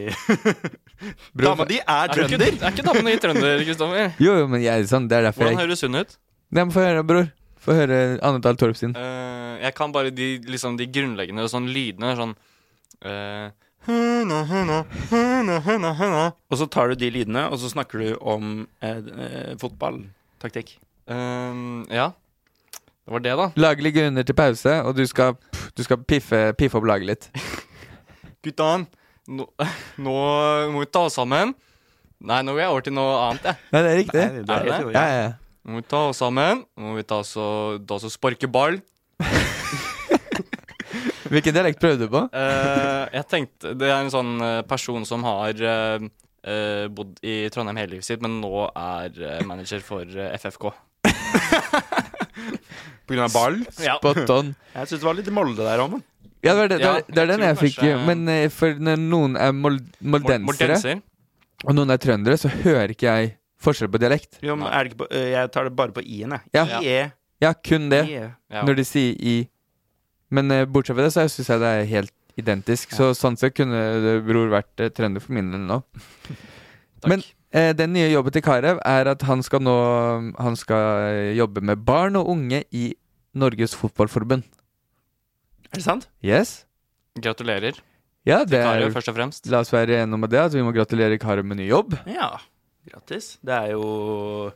[1.43, 2.53] Dama di er Er, ikke, trønder!
[2.63, 4.13] er ikke damen i trønder, Kristoffer?
[4.23, 6.15] Jo, jo, men jeg, sånn, det er derfor Hvordan jeg høres hun ut?
[6.55, 7.27] Nei, men Få høre, bror.
[7.59, 8.95] Få høre Anne Dahl Torp sin.
[8.95, 12.15] Uh, jeg kan bare de, liksom, de grunnleggende sånn lydene.
[12.17, 12.37] Sånn
[13.03, 13.51] uh,
[13.89, 14.79] huna, huna,
[15.11, 16.23] huna, høna.
[16.49, 20.77] Og så tar du de lydene, og så snakker du om eh, eh, fotballtaktikk.
[21.09, 22.11] Ehm, ja.
[23.09, 23.45] Det var det, da.
[23.57, 25.31] Laget litt grunner til pause, og du skal,
[25.73, 27.29] du skal piffe, piffe opp laget litt.
[28.45, 28.83] Guttan,
[29.25, 29.47] nå,
[29.97, 30.17] nå
[30.75, 31.55] må vi ta oss sammen.
[32.21, 33.57] Nei, nå går jeg over til noe annet, jeg.
[33.73, 34.21] Nei, det er riktig.
[34.21, 35.31] Nei, det er det Ja, ja, ja.
[35.65, 36.61] Nå må vi ta oss sammen.
[36.77, 38.77] Nå må vi ta oss og, ta oss og sparke ball.
[41.33, 42.23] Hvilken dialekt prøvde du på?
[42.29, 46.05] Uh, jeg tenkte Det er en sånn eh, person som har uh,
[46.45, 50.69] eh, bodd i Trondheim hele livet sitt, men nå er manager for FFK.
[53.09, 53.59] På grunn av ball.
[53.81, 53.97] Ja.
[53.99, 54.55] Spot on.
[54.75, 56.03] Jeg syns det var litt Molde der òg, men.
[56.45, 57.77] Ja, det, var det, det, Ja, det er jeg den tror jeg fikk.
[57.81, 61.01] kanskje- Men eh, for når noen er mol moldensere, Moldenser.
[61.65, 64.39] og noen er trøndere, så hører ikke jeg forskjell på dialekt.
[64.45, 66.43] Jo, men er det ikke på, eh, jeg tar det bare på i-en, jeg.
[66.55, 66.67] Ja.
[66.79, 67.13] I-e.
[67.43, 68.05] Ja, kun det.
[68.13, 68.29] I-e.
[68.55, 68.63] Ja.
[68.69, 69.35] Når de sier i.
[70.31, 72.93] Men eh, bortsett fra det, så syns jeg det er helt identisk.
[72.95, 75.81] Så sånn sett kunne det, bror vært eh, trønder for min del nå.
[77.03, 77.09] Takk.
[77.11, 77.23] Men
[77.53, 79.77] den nye jobben til Carew er at han skal nå
[80.37, 82.91] Han skal eh, jobbe med barn og unge i
[83.39, 84.45] Norges Fotballforbund.
[85.69, 86.09] Er det sant?
[86.25, 86.67] Yes?
[87.19, 87.79] Gratulerer.
[88.29, 89.49] Ja, det Kario, er først og fremst.
[89.49, 91.97] La oss være enige om det, at vi må gratulere Carew med ny jobb.
[92.09, 92.35] Ja.
[92.89, 93.37] Grattis.
[93.45, 94.51] Det er jo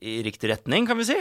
[0.00, 1.18] i riktig retning, kan vi si.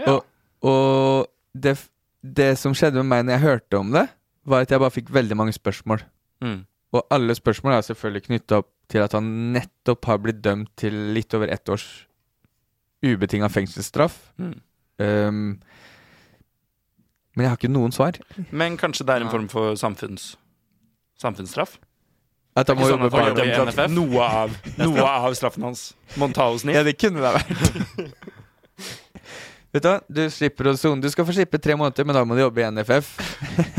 [0.00, 0.16] Ja.
[0.16, 0.26] Og,
[0.66, 1.76] og det,
[2.20, 4.06] det som skjedde med meg når jeg hørte om det,
[4.48, 6.02] var at jeg bare fikk veldig mange spørsmål.
[6.42, 6.62] Mm.
[6.92, 10.96] Og alle spørsmål er selvfølgelig knytta opp til at han nettopp har blitt dømt til
[11.16, 11.86] litt over ett års
[13.02, 14.18] ubetinga fengselsstraff.
[14.38, 14.58] Mm.
[15.02, 15.38] Um,
[17.32, 18.18] men jeg har ikke noen svar.
[18.52, 20.34] Men kanskje det er en form for samfunns...
[21.20, 21.78] samfunnsstraff?
[22.52, 23.38] At han må sånn jobbe at
[23.70, 23.92] NFF?
[23.96, 25.86] noe av, noe av straffen hans
[26.20, 28.12] må ta hos Ja, det kunne det vært.
[29.72, 31.00] Vet du du slipper å sone.
[31.00, 33.08] Du skal få slippe tre måneder, men da må du jobbe i NFF.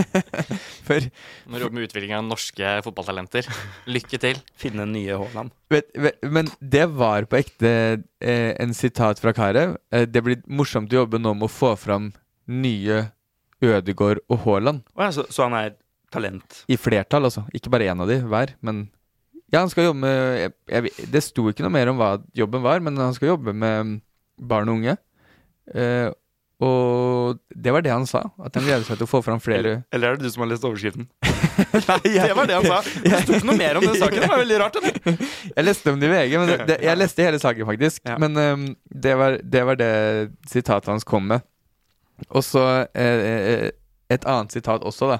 [0.87, 1.05] For
[1.45, 3.45] Når du jobber med utvikling av norske fotballtalenter.
[3.93, 4.41] Lykke til.
[4.63, 5.53] Finne nye Haaland.
[6.25, 7.73] Men det var på ekte
[8.17, 9.77] eh, en sitat fra Carew.
[9.93, 12.09] Eh, det blir morsomt å jobbe nå med å få fram
[12.49, 13.03] nye
[13.63, 14.81] Ødegaard og Haaland.
[14.97, 15.77] Oh, ja, så, så han er
[16.13, 16.63] talent?
[16.73, 17.45] I flertall, altså.
[17.53, 18.87] Ikke bare én av de hver, men
[19.53, 22.63] Ja, han skal jobbe med jeg, jeg, Det sto ikke noe mer om hva jobben
[22.65, 23.99] var, men han skal jobbe med
[24.41, 24.97] barn og unge.
[25.71, 26.09] Eh,
[26.63, 28.21] og det var det han sa.
[28.43, 30.51] At han gleder seg til å få fram flere Eller er det du som har
[30.51, 31.07] lest overskriften?
[31.89, 32.77] Nei, jeg, Det var det han sa.
[33.03, 34.21] Det sto ikke noe mer om den saken.
[34.21, 34.77] Det var veldig rart.
[34.79, 35.17] Eller?
[35.57, 38.03] jeg leste om det i VG, men det, det, jeg leste hele saken, faktisk.
[38.07, 38.19] Ja.
[38.21, 39.93] Men um, det, var, det var det
[40.49, 41.43] sitatet hans kom med.
[42.29, 43.67] Og så eh, eh,
[44.13, 45.19] et annet sitat også, da.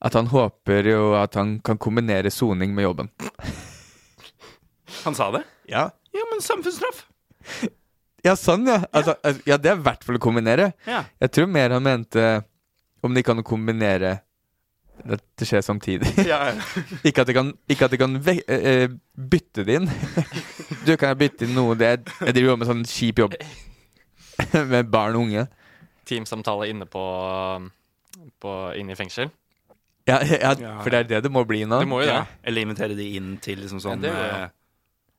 [0.00, 3.10] At han håper jo at han kan kombinere soning med jobben.
[5.04, 5.44] Han sa det?
[5.70, 5.90] Ja.
[6.16, 7.04] Ja, men samfunnsstraff.
[8.24, 8.82] Ja, sånn, ja.
[8.92, 10.72] Altså, altså, ja, det er i hvert fall å kombinere.
[10.88, 11.04] Ja.
[11.22, 12.26] Jeg tror mer han mente
[13.04, 14.18] om de kan kombinere
[15.00, 16.10] at det skjer samtidig.
[16.28, 16.52] ja.
[17.08, 19.88] ikke at de kan, ikke at de kan ve eh, eh, bytte det inn.
[20.86, 23.36] du kan jeg bytte inn noe det er, Jeg driver jo med sånn kjip jobb
[24.72, 25.46] med barn og unge.
[26.08, 27.02] Teamsamtale inne på,
[28.40, 29.32] på inne i fengsel.
[30.08, 30.70] Ja, ja, Ja.
[30.80, 31.82] for det er det det må bli nå.
[31.84, 32.22] Det må jo det.
[32.48, 34.48] Eller invitere de inn til liksom sånn Ja, det eh,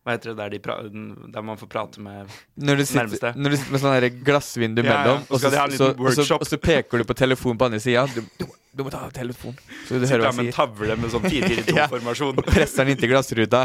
[0.02, 0.54] Hva heter det der,
[0.90, 1.02] de
[1.36, 2.26] der man får prate med
[2.58, 3.32] Når du sitter, Nærmeste.
[3.38, 4.96] når du sitter med sånn glassvindu Ja, ja.
[5.04, 8.08] mellom, Så og, så, så, så, og så peker du på telefonen på andre sida.
[8.16, 10.50] Du, du, du må ta av telefonen, så du Sitter hører hva han sier.
[10.50, 12.34] Sitter med en tavle med sånn 4-4-2-formasjon.
[12.42, 13.62] Og presser den inntil glassruta.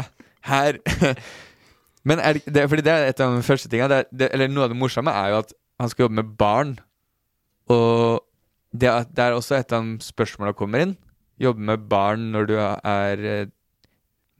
[0.51, 0.77] Her.
[2.07, 3.89] Men er det, det, fordi det er et av de første tinga.
[4.03, 6.75] Er- eller noe av det morsomme er jo at han skal jobbe med barn.
[7.73, 8.21] Og
[8.77, 10.93] det, det er også et av de spørsmåla kommer inn.
[11.41, 13.45] Jobbe med barn når du er eh,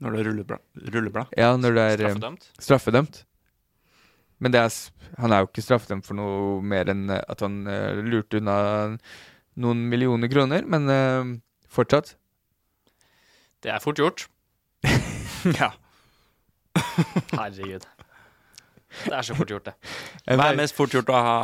[0.00, 0.62] Når det er rulleblad.
[0.94, 1.32] rulleblad.
[1.36, 2.44] Ja, når du er eh, Straffedømt.
[2.62, 3.16] straffedømt.
[4.38, 4.70] Men det er,
[5.18, 8.58] han er jo ikke straffedømt for noe mer enn eh, at han uh, lurte unna
[9.58, 11.32] noen millioner kroner, men uh,
[11.74, 12.12] fortsatt.
[13.66, 14.28] Det er fort gjort.
[15.58, 15.70] Ja.
[17.34, 17.84] Herregud.
[19.04, 19.74] Det er så fort gjort, det.
[20.34, 21.34] Hva er mest fort gjort å ha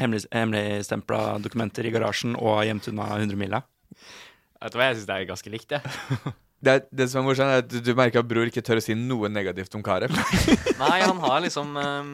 [0.00, 3.62] hemmelig- hemmeligstempla dokumenter i garasjen og gjemt unna 100 mila?
[4.62, 6.32] Vet du hva, jeg syns det er ganske likt, jeg.
[6.62, 8.78] Det, er, det som er morsomt, er at du, du merker at bror ikke tør
[8.78, 10.12] å si noe negativt om Carew.
[10.82, 12.12] Nei, han har liksom um,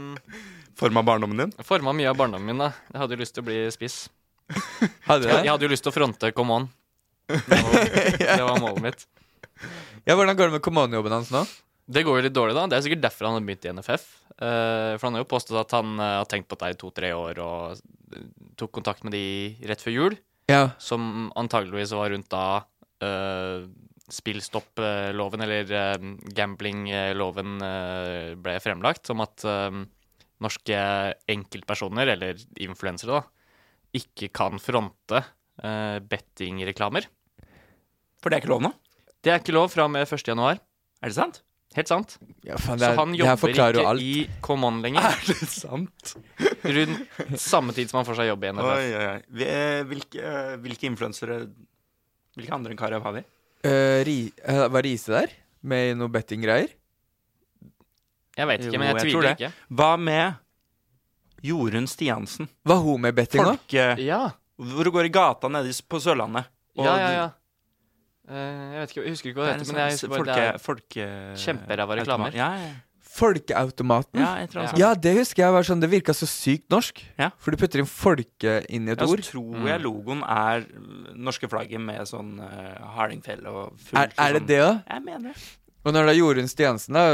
[0.79, 1.53] Forma barndommen din?
[1.67, 2.71] forma mye av barndommen min, da.
[2.93, 3.99] Jeg hadde jo lyst til å bli spiss.
[5.09, 6.69] Hadde du Jeg, jeg hadde jo lyst til å fronte Come On.
[7.29, 9.03] Det var, det var målet mitt.
[10.09, 11.43] Ja, Hvordan går det med Come On-jobben hans nå?
[11.89, 12.65] Det går jo litt dårlig, da.
[12.69, 14.07] Det er sikkert derfor han har begynt i NFF.
[14.39, 17.13] Uh, for han har jo påstått at han uh, har tenkt på dette i to-tre
[17.17, 18.27] år, og eh,
[18.61, 19.23] tok kontakt med de
[19.69, 20.19] rett før jul.
[20.49, 20.71] Ja.
[20.81, 22.45] Som antageligvis var rundt da
[23.05, 23.65] uh,
[24.09, 26.07] spillstopploven, eller uh,
[26.37, 29.11] gamblingloven, eh, ble fremlagt.
[29.13, 29.81] Om at eh,
[30.45, 30.79] norske
[31.29, 33.59] enkeltpersoner, eller influensere, da,
[33.99, 37.09] ikke kan fronte uh, bettingreklamer.
[38.19, 38.73] For det er ikke lov nå?
[39.25, 40.25] Det er ikke lov fra og med 1.
[40.29, 40.61] januar.
[41.03, 41.43] Er det sant?
[41.77, 42.15] Helt sant.
[42.47, 44.03] Ja, faen, Så er, han jobber ikke alt.
[44.03, 45.05] i Come On lenger.
[45.05, 46.15] Er det sant?
[46.65, 48.71] Rundt samme tid som han får seg jobb i NFF.
[48.73, 49.43] Oi, oi, oi.
[49.45, 51.43] Eh, hvilke eh, hvilke influensere
[52.39, 53.23] Hvilke andre enn Karev har vi?
[53.67, 55.33] Eh, ri, eh, var Riise der?
[55.67, 56.71] Med noe bettinggreier?
[58.39, 59.51] Jeg vet ikke, Jo, men jeg jeg tviler ikke.
[59.75, 60.37] Hva med
[61.43, 62.49] Jorunn Stiansen?
[62.67, 63.75] Var hun med betting òg?
[63.75, 66.47] Ja, Hvor hun går i gata nede på Sørlandet.
[66.79, 67.11] og ja, ja.
[67.17, 67.29] ja.
[68.29, 70.09] Uh, jeg vet ikke, jeg husker ikke hva Det det er heter, men jeg husker
[70.09, 70.35] bare folke...
[70.35, 71.05] det er folke
[71.43, 72.35] kjemperæva reklamer.
[72.37, 72.73] Ja, ja.
[73.19, 74.21] Folkeautomaten.
[74.23, 74.73] ja, jeg tror Ja.
[74.79, 77.03] Ja, det husker jeg var sånn Det virka så sykt norsk.
[77.19, 77.31] Ja.
[77.39, 80.67] For du putter inn folke inn i et Ja, så tror jeg logoen er
[81.15, 83.99] norske flagget med sånn uh, hardingfele og fullt.
[83.99, 84.53] Er, er det sånn.
[84.53, 84.85] det òg?
[84.95, 85.49] Jeg mener det.
[85.87, 87.05] Og når det er Jorunn Stiansen, da,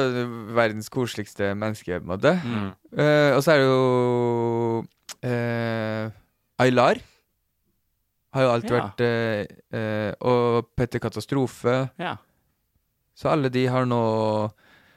[0.57, 2.33] verdens koseligste menneske, på en måte.
[2.43, 2.71] Mm.
[2.97, 4.85] Uh, og så er det jo
[5.29, 7.03] uh, Aylar.
[8.35, 8.81] Har jo alltid Ja.
[8.81, 11.91] vært uh, eh, Og Petter Katastrofe.
[12.03, 12.17] Ja.
[13.15, 14.01] Så alle de har nå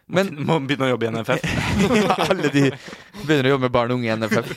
[0.10, 1.42] Men- må begynne å jobbe i NFF.
[2.32, 2.66] Alle de
[3.26, 4.54] begynner å jobbe med barn og unge i NFF.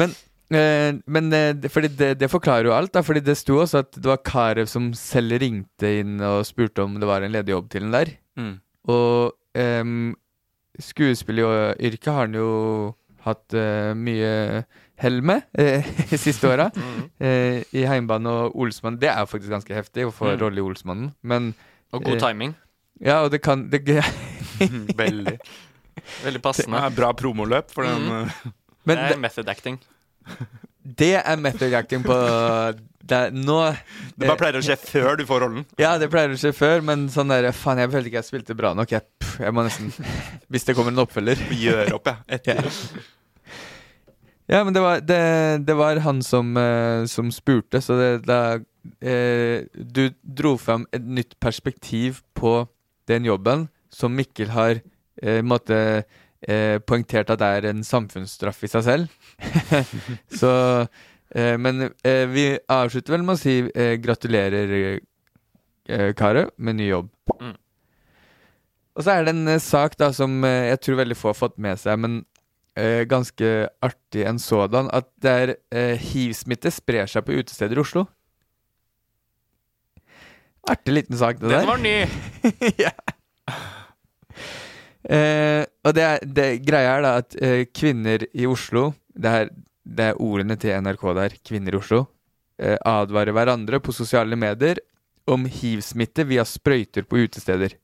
[0.00, 0.14] Men,
[0.50, 2.92] eh, men eh, det- det, forklarer jo alt.
[2.92, 6.82] Da, fordi det sto også at det var Karev som selv ringte inn og spurte
[6.86, 8.14] om det var en ledig jobb til den der.
[8.40, 8.54] Mm.
[8.88, 9.84] Og eh,
[10.80, 12.48] skuespilleryrket har han jo
[13.26, 14.64] hatt eh, mye
[15.02, 15.84] hell med eh,
[16.16, 16.70] siste åra.
[16.82, 17.04] Mm.
[17.22, 18.96] Eh, I Heimbane og Olsmann.
[18.98, 20.40] Det er jo faktisk ganske heftig å få Mm.
[20.40, 21.12] rolle i Olsmannen.
[21.22, 21.52] Men
[21.92, 22.54] Og god Eh, timing.
[23.00, 23.84] ja, og det kan det,
[25.02, 25.36] Veldig.
[26.22, 26.80] Veldig Det passende.
[26.86, 28.08] er bra promoløp for den.
[28.08, 28.54] Mm.
[28.88, 29.76] Men det det, er method acting.
[31.02, 32.16] det er method acting på
[33.02, 33.58] det, Nå
[34.16, 35.64] Det bare pleier å skje før du får rollen.
[35.80, 38.56] Ja, det pleier å skje før, men sånn der Faen, jeg følte ikke jeg spilte
[38.58, 38.92] bra nok.
[38.94, 39.90] Jeg, pff, jeg må nesten
[40.52, 41.42] Hvis det kommer en oppfølger.
[41.64, 42.16] Gjør opp, ja.
[42.38, 42.70] Etter.
[44.50, 45.20] Ja, men det var, det,
[45.66, 48.58] det var han som, eh, som spurte, så det, da
[49.00, 52.66] eh, Du dro fram et nytt perspektiv på
[53.10, 54.78] den jobben, som Mikkel har
[55.22, 56.04] eh, måtte,
[56.48, 59.16] eh, poengtert at det er en samfunnsstraff i seg selv.
[60.40, 60.52] så
[61.34, 64.74] eh, Men eh, vi avslutter vel med å si eh, gratulerer,
[65.88, 67.12] eh, Kare, med ny jobb.
[67.40, 67.56] Mm.
[68.92, 71.60] Og så er det en eh, sak da som jeg tror veldig få har fått
[71.62, 72.18] med seg, men
[72.76, 73.52] eh, ganske
[73.84, 75.36] artig en sådan, at det
[75.72, 78.06] er hiv-smitte sprer seg på utesteder i Oslo.
[80.70, 81.66] Artig liten sak, det Den der.
[81.66, 81.96] var ny!
[82.86, 82.92] ja.
[85.02, 89.48] Eh, og det, det greia er da at eh, kvinner i Oslo det er,
[89.82, 92.04] det er ordene til NRK der, kvinner i Oslo,
[92.62, 94.78] eh, advarer hverandre på sosiale medier
[95.30, 97.74] om hiv-smitte via sprøyter på utesteder.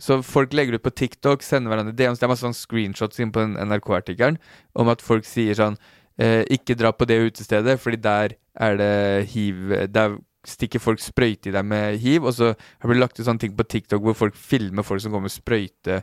[0.00, 2.20] Så folk legger ut på TikTok, sender hverandre DMs.
[2.20, 4.38] Det er masse sånn screenshots inn på den NRK-artikkelen
[4.80, 5.76] om at folk sier sånn
[6.16, 8.94] eh, Ikke dra på det utestedet, fordi der er det
[9.34, 10.16] hiv Der
[10.46, 12.26] stikker folk sprøyte i deg med hiv.
[12.28, 15.02] Og så har det blitt lagt ut sånne ting på TikTok hvor folk filmer folk
[15.04, 16.00] som går med sprøyte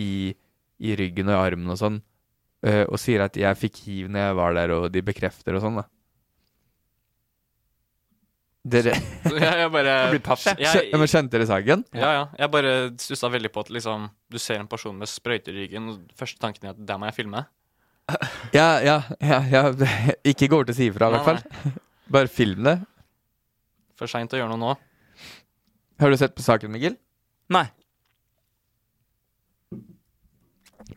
[0.00, 0.34] i,
[0.80, 1.98] i ryggen og i armen og sånn,
[2.66, 5.62] uh, og sier at 'jeg fikk hiv når jeg var der', og de bekrefter og
[5.62, 5.86] sånn, da.
[8.64, 10.92] Dere Jeg, jeg bare Jeg jeg.
[10.96, 11.84] Men Skjønte dere saken?
[11.92, 12.22] Ja, ja.
[12.38, 15.90] Jeg bare stussa veldig på at liksom Du ser en person med sprøyter i ryggen,
[15.92, 17.44] og første tanken er at der må jeg filme.
[18.56, 19.62] Ja, ja, ja, ja.
[20.32, 21.74] Ikke gå over til å si ifra, i hvert fall.
[22.16, 22.78] Bare film det.
[23.98, 24.74] For seint å gjøre noe nå.
[26.02, 26.96] Har du sett på saken, Mikkel?
[27.54, 27.66] Nei.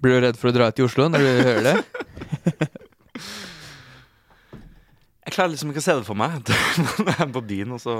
[0.02, 1.78] Blir du redd for å dra til Oslo når du hører det?
[5.28, 6.40] Jeg klarer liksom ikke å se det for meg.
[7.10, 7.96] jeg er på byen, og så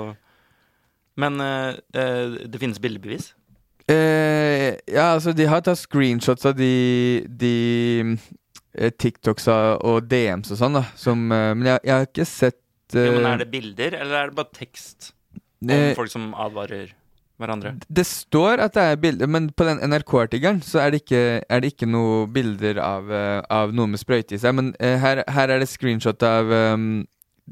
[1.20, 3.34] Men uh, eh, det finnes bildebevis?
[3.92, 7.52] Uh, ja, altså, de har tatt screenshots av de, de
[8.78, 10.86] eh, TikToks og DMs og sånn, da.
[10.96, 12.60] Som, eh, men jeg, jeg har ikke sett
[12.96, 15.12] eh, Jo, men Er det bilder, eller er det bare tekst
[15.62, 16.94] om eh, folk som advarer
[17.38, 17.76] hverandre?
[17.88, 21.62] Det står at det er bilder, men på den NRK-artikkelen så er det ikke, er
[21.62, 24.56] det ikke noe bilder av, uh, av noe med sprøyte i seg.
[24.58, 27.06] Men uh, her, her er det screenshot av um,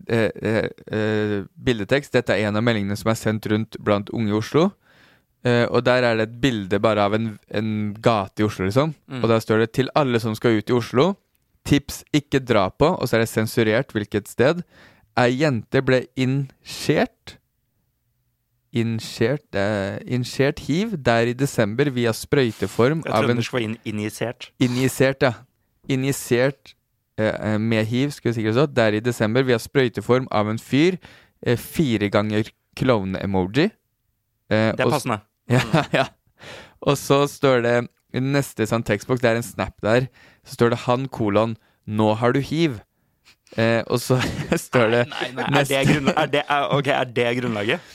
[0.07, 2.13] eh, eh, eh, bildetekst.
[2.13, 4.71] Dette er en av meldingene som er sendt rundt blant unge i Oslo.
[5.45, 7.67] Uh, og der er det et bilde bare av en, en
[8.01, 8.95] gate i Oslo, liksom.
[9.05, 9.19] Mm.
[9.21, 11.13] Og der står det 'Til alle som skal ut i Oslo'.
[11.65, 14.63] Tips ikke dra på, og så er det sensurert hvilket sted.
[15.17, 17.37] Ei jente ble innsjert
[18.75, 23.77] Innsjert, eh, hiv der i desember via sprøyteform Jeg av trodde en det skulle være
[23.87, 24.49] injisert.
[24.59, 25.31] Injisert, ja.
[25.87, 26.73] Injisert
[27.17, 30.59] eh, eh, med hiv, skulle vi sikkert sagt, der i desember via sprøyteform av en
[30.59, 30.97] fyr.
[31.41, 33.69] Eh, fire ganger klovne-emoji.
[34.51, 35.21] Eh, Det er og passende.
[35.49, 35.61] ja,
[35.93, 36.05] ja.
[36.81, 37.77] Og så står det
[38.15, 40.09] i neste sånn tekstboks, det er en snap der,
[40.43, 41.55] så står det 'han kolon
[41.87, 42.81] nå har du hiv'.
[43.55, 44.17] Eh, og så
[44.67, 45.77] står det Nei, nei, er det,
[46.11, 47.93] er, det, er, ok, er det grunnlaget?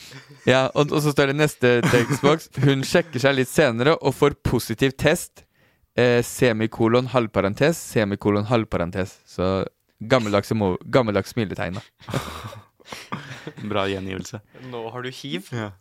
[0.49, 2.49] Ja, og, og så står det neste tekstboks.
[2.65, 5.45] Hun sjekker seg litt senere og får positiv test.
[5.99, 9.19] Eh, semikolon halvparentes, semikolon halvparentes.
[9.29, 9.51] Så
[10.01, 10.53] gammeldags,
[10.87, 12.11] gammeldags smiletegn, da.
[13.71, 14.41] Bra gjengivelse.
[14.71, 15.51] Nå har du hiv.
[15.53, 15.73] Ja.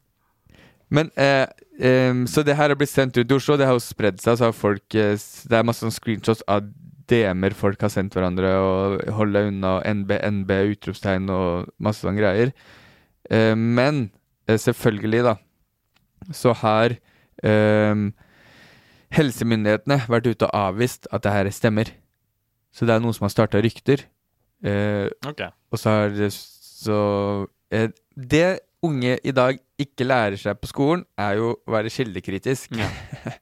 [0.90, 1.46] Men eh,
[1.80, 3.56] eh, Så det her har blitt sendt ut i Oslo.
[3.58, 4.40] Det har jo spredd seg.
[4.40, 6.68] Så har folk eh, Det er masse sånn screenshots av
[7.10, 12.22] DM-er folk har sendt hverandre, og hold deg unna, NB, NB, utropstegn og masse sånne
[12.22, 12.54] greier.
[13.30, 14.10] Eh, men
[14.48, 15.36] eh, selvfølgelig, da,
[16.36, 16.96] så har
[17.46, 18.10] em,
[19.16, 21.92] helsemyndighetene vært ute og avvist at det her stemmer.
[22.76, 24.04] Så det er noen som har starta rykter.
[24.62, 25.54] Eh, okay.
[25.72, 26.96] og så har det Så
[27.72, 32.76] eh, Det unge i dag ikke lærer seg på skolen, er jo å være kildekritisk.
[32.80, 32.90] Ja.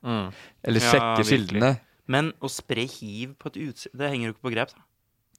[0.08, 0.30] Mm.
[0.64, 1.30] Eller Ja, sjekke virkelig.
[1.32, 1.70] kildene.
[2.08, 4.70] Men å spre hiv på et utseendet Det henger jo ikke på grep.
[4.76, 4.84] da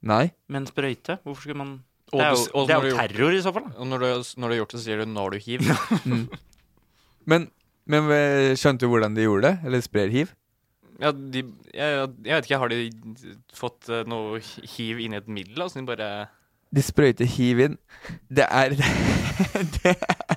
[0.03, 0.25] Nei.
[0.49, 1.19] Men sprøyte?
[1.25, 1.71] Hvorfor skulle man
[2.13, 3.65] Og Det er jo, og det er når jo du- terror i så fall.
[3.73, 4.09] da Og når du,
[4.41, 6.29] når du har gjort det, så sier du 'nå har du hiv'.
[7.29, 7.51] Men,
[7.85, 9.59] men eh, skjønte du hvordan de gjorde det?
[9.69, 10.31] Eller sprer hiv?
[11.01, 11.43] Ja, de,
[11.75, 12.91] jeg, jeg vet ikke, har de
[13.55, 15.61] fått eh, noe hiv inn i et middel?
[15.63, 16.29] Altså de bare
[16.75, 17.77] De sprøyter hiv inn.
[18.33, 18.75] Det er
[19.77, 20.28] Det er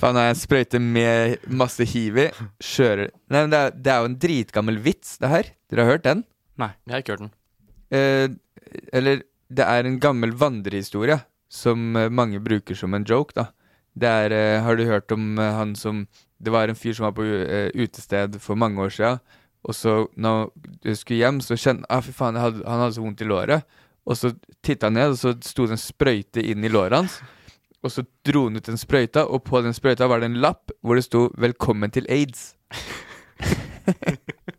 [0.00, 2.28] Faen, jeg sprøyter med masse hiv i.
[2.64, 5.50] Kjører Nei, men det er, det er jo en dritgammel vits, det her.
[5.68, 6.22] Dere har hørt den?
[6.60, 7.32] Nei, Jeg har ikke hørt den.
[7.92, 9.20] Eh, eller
[9.50, 11.18] det er en gammel vandrehistorie
[11.52, 13.50] som eh, mange bruker som en joke, da.
[13.92, 16.06] Det er eh, Har du hørt om eh, han som
[16.40, 19.20] Det var en fyr som var på eh, utested for mange år siden,
[19.68, 20.46] og så når
[20.86, 23.66] han skulle hjem, så kjente ah, fy faen, hadde, han hadde så vondt i låret.
[24.08, 24.30] Og så
[24.64, 27.18] titta han ned, og så sto det en sprøyte inn i låret hans.
[27.80, 30.72] Og så dro han ut den sprøyta, og på den sprøyta var det en lapp
[30.84, 32.54] hvor det sto 'Velkommen til aids'.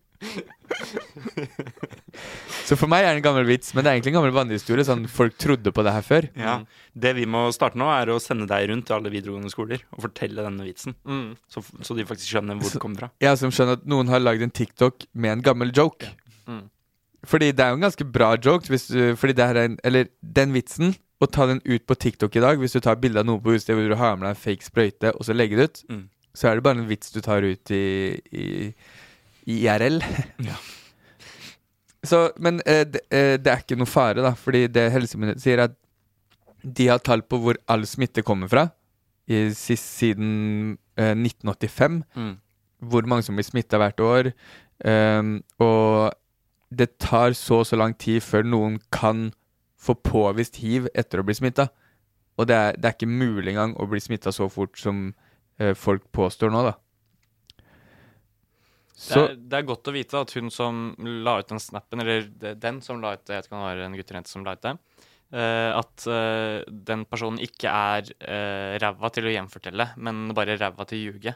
[2.68, 4.86] så for meg er det en gammel vits, men det er egentlig en gammel vandrehistorie.
[4.88, 6.24] Sånn folk trodde på det her før.
[6.38, 6.56] Ja.
[6.94, 10.00] Det vi må starte nå, er å sende deg rundt til alle videregående skoler og
[10.08, 10.98] fortelle denne vitsen.
[11.06, 11.30] Mm.
[11.52, 13.10] Så, så de faktisk skjønner hvor det kommer fra.
[13.24, 16.06] Ja, som skjønner at noen har lagd en TikTok med en gammel joke.
[16.10, 16.21] Mm.
[17.28, 18.66] Fordi det er jo en ganske bra joke.
[18.68, 21.94] Hvis, du- fordi det her er en, eller den vitsen, å ta den ut på
[22.02, 24.26] TikTok i dag Hvis du tar bilde av noe på utestedet hvor du har med
[24.26, 26.10] deg en fake sprøyte, og så legger det ut, Mm.
[26.34, 28.74] så er det bare en vits du tar ut i, i,
[29.46, 30.02] i IRL.
[30.50, 30.56] Ja.
[32.04, 35.62] Så, men eh, det, eh, det er ikke noe fare, da, fordi det helsemyndighetene sier,
[35.68, 35.76] at
[36.66, 38.64] de har tall på hvor all smitte kommer fra,
[39.30, 42.34] i, sist, siden eh, 1985 Mm.
[42.90, 44.32] hvor mange som blir smitta hvert år.
[44.84, 46.10] ehm, og
[46.72, 49.30] det tar så og så lang tid før noen kan
[49.82, 51.68] få påvist hiv etter å bli smitta.
[52.40, 55.10] Og det er, det er ikke mulig engang å bli smitta så fort som
[55.60, 56.78] eh, folk påstår nå, da.
[59.02, 60.92] Det, er, det er godt å vite at hun som
[61.26, 62.28] la ut den snappen, eller
[62.62, 64.34] den som la ut det, jeg vet ikke om det var en gutt eller jente
[64.34, 64.76] som la ut det,
[65.32, 70.84] Uh, at uh, den personen ikke er uh, ræva til å gjenfortelle, men bare ræva
[70.90, 71.34] til å ljuge.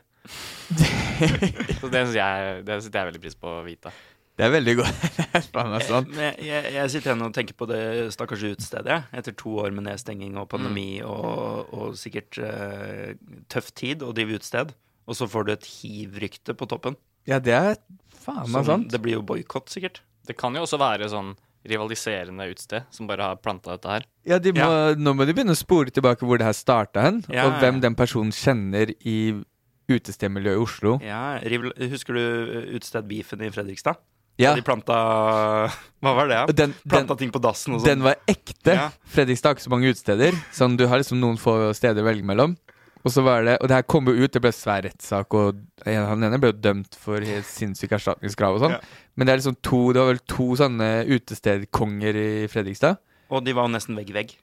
[1.80, 3.94] Så det syns jeg, det jeg veldig pris på å vite.
[4.36, 5.06] Det er veldig godt.
[5.88, 6.10] Sånn.
[6.16, 7.82] Jeg, jeg, jeg sitter igjen og tenker på det
[8.16, 8.98] stakkars utestedet.
[9.16, 13.14] Etter to år med nedstenging og pandemi og, og sikkert uh,
[13.52, 14.76] tøff tid å drive utested.
[15.06, 16.98] Og så får du et hiv-rykte på toppen.
[17.30, 17.80] Ja, det er
[18.26, 18.92] faen meg sant.
[18.92, 20.02] Det blir jo boikott, sikkert.
[20.26, 24.06] Det kan jo også være sånn rivaliserende utested som bare har planta dette her.
[24.28, 24.68] Ja, de må,
[25.00, 27.80] Nå må de begynne å spore tilbake hvor det her starta hen, Ja, og hvem
[27.80, 27.88] ja.
[27.88, 29.18] den personen kjenner i
[29.90, 30.98] utestedmiljøet i Oslo.
[31.06, 34.02] Ja, rival- Husker du eh, utested-beefen i Fredrikstad?
[34.42, 34.96] Ja, de planta
[36.04, 36.40] Hva var det?
[36.58, 37.88] Den, planta den, ting på dassen og sånn.
[37.88, 38.76] Den var ekte.
[38.76, 38.90] Ja.
[39.10, 40.38] Fredrikstad har ikke så mange utesteder.
[40.54, 42.58] Sånn, du har liksom noen få steder å velge mellom.
[43.06, 45.60] Og så var det, og det her kom jo ut, det ble svær rettssak, og
[45.86, 48.74] han ene ble jo dømt for helt sinnssyke erstatningskrav og sånn.
[48.74, 49.04] Ja.
[49.14, 52.98] Men det er liksom to Det var vel to sånne utestedkonger i Fredrikstad.
[53.30, 54.34] Og de var jo nesten vegg i vegg.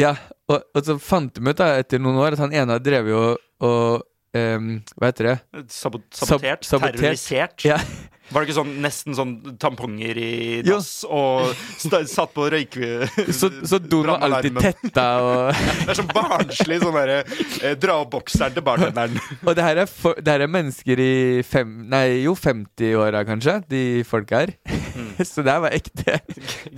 [0.00, 0.14] Ja,
[0.48, 3.20] og, og så fant de ut da, etter noen år at han ene drev jo
[3.64, 4.02] og
[4.36, 5.36] um, Hva heter det?
[5.72, 6.98] Sabot Sab- sabotert, sabotert.
[7.00, 7.64] terrorisert.
[7.68, 7.78] Ja.
[8.26, 10.30] Var det ikke sånn nesten sånn tamponger i
[10.66, 13.06] dass og satt på røyke...
[13.36, 17.98] Så, så doen var alltid tetta, og Det er sånn barnslig sånn derre eh, Dra
[18.02, 19.18] opp bokseren til bartenderen.
[19.42, 21.14] Og det her er, for, det her er mennesker i
[21.46, 24.54] fem, Nei, jo 50-åra, kanskje, de folka her.
[24.66, 25.10] Mm.
[25.30, 26.18] så det her var ekte.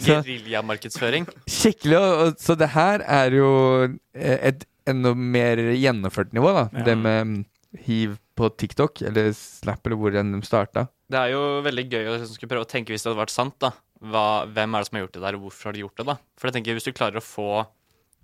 [0.06, 1.28] Geriljamarkedsføring.
[1.48, 1.98] Skikkelig.
[1.98, 3.52] Og, og, så det her er jo
[3.86, 6.68] eh, et enda mer gjennomført nivå, da.
[6.72, 6.86] Ja.
[6.90, 7.40] Det med mm,
[7.88, 10.88] hiv på TikTok, eller Snap, eller hvor enn de starta.
[11.08, 13.32] Det er jo veldig gøy å liksom skulle prøve å tenke hvis det hadde vært
[13.32, 13.72] sant, da.
[13.98, 16.06] Hva, hvem er det som har gjort det der, og hvorfor har de gjort det,
[16.10, 16.16] da?
[16.38, 17.48] For jeg tenker hvis du klarer å få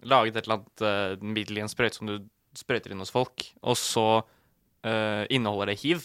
[0.04, 2.18] laget et eller annet uh, middel i en sprøyte som du
[2.54, 6.04] sprøyter inn hos folk, og så uh, inneholder det hiv,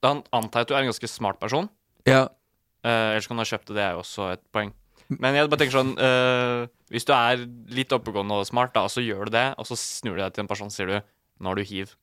[0.00, 1.68] da antar jeg at du er en ganske smart person.
[2.08, 2.24] Ja.
[2.80, 4.72] Uh, ellers kan du ha kjøpt det, det er jo også et poeng.
[5.10, 7.40] Men jeg bare tenker sånn uh, Hvis du er
[7.74, 10.44] litt oppegående og smart, da, så gjør du det, og så snur du deg til
[10.44, 10.96] en person og sier du
[11.40, 11.94] Nå har du hiv.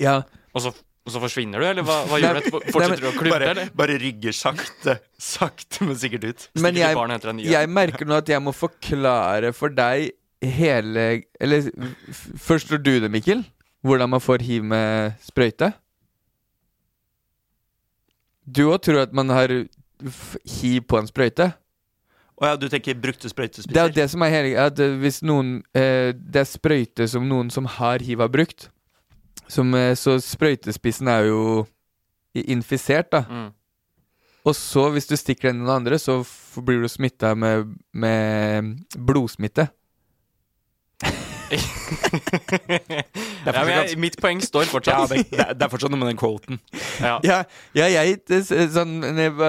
[0.00, 0.22] Ja,
[0.56, 0.72] Og så,
[1.06, 2.60] og så forsvinner du, eller hva, hva gjør du etterpå?
[2.74, 3.68] Fortsetter du å klubbe, Bare, eller?
[3.78, 6.46] bare rygger sakte, sakte, men sikkert ut.
[6.58, 6.98] men jeg,
[7.38, 10.10] ny jeg merker nå at jeg må forklare for deg
[10.42, 11.04] hele
[11.40, 11.68] Eller
[12.10, 13.44] først forstår du det, Mikkel?
[13.86, 15.70] Hvordan man får hiv med sprøyte?
[18.46, 19.52] Du òg tror at man har
[20.58, 21.52] hiv på en sprøyte?
[22.36, 26.12] Å ja, du tenker brukte Det er det som er hele At hvis noen eh,
[26.12, 28.68] Det er sprøyte som noen som har hiv, har brukt.
[29.48, 31.66] Som, eh, så sprøytespissen er jo
[32.34, 33.22] infisert, da.
[33.30, 33.52] Mm.
[34.46, 36.20] Og så, hvis du stikker den i noen andre, så
[36.62, 39.68] blir du smitta med, med blodsmitte.
[43.46, 45.10] Ja, men jeg, mitt poeng står fortsatt.
[45.12, 46.60] det, det, det er fortsatt noe med den quoten.
[47.00, 47.16] Ja.
[47.26, 47.38] Ja,
[47.76, 48.98] ja jeg det, sånn,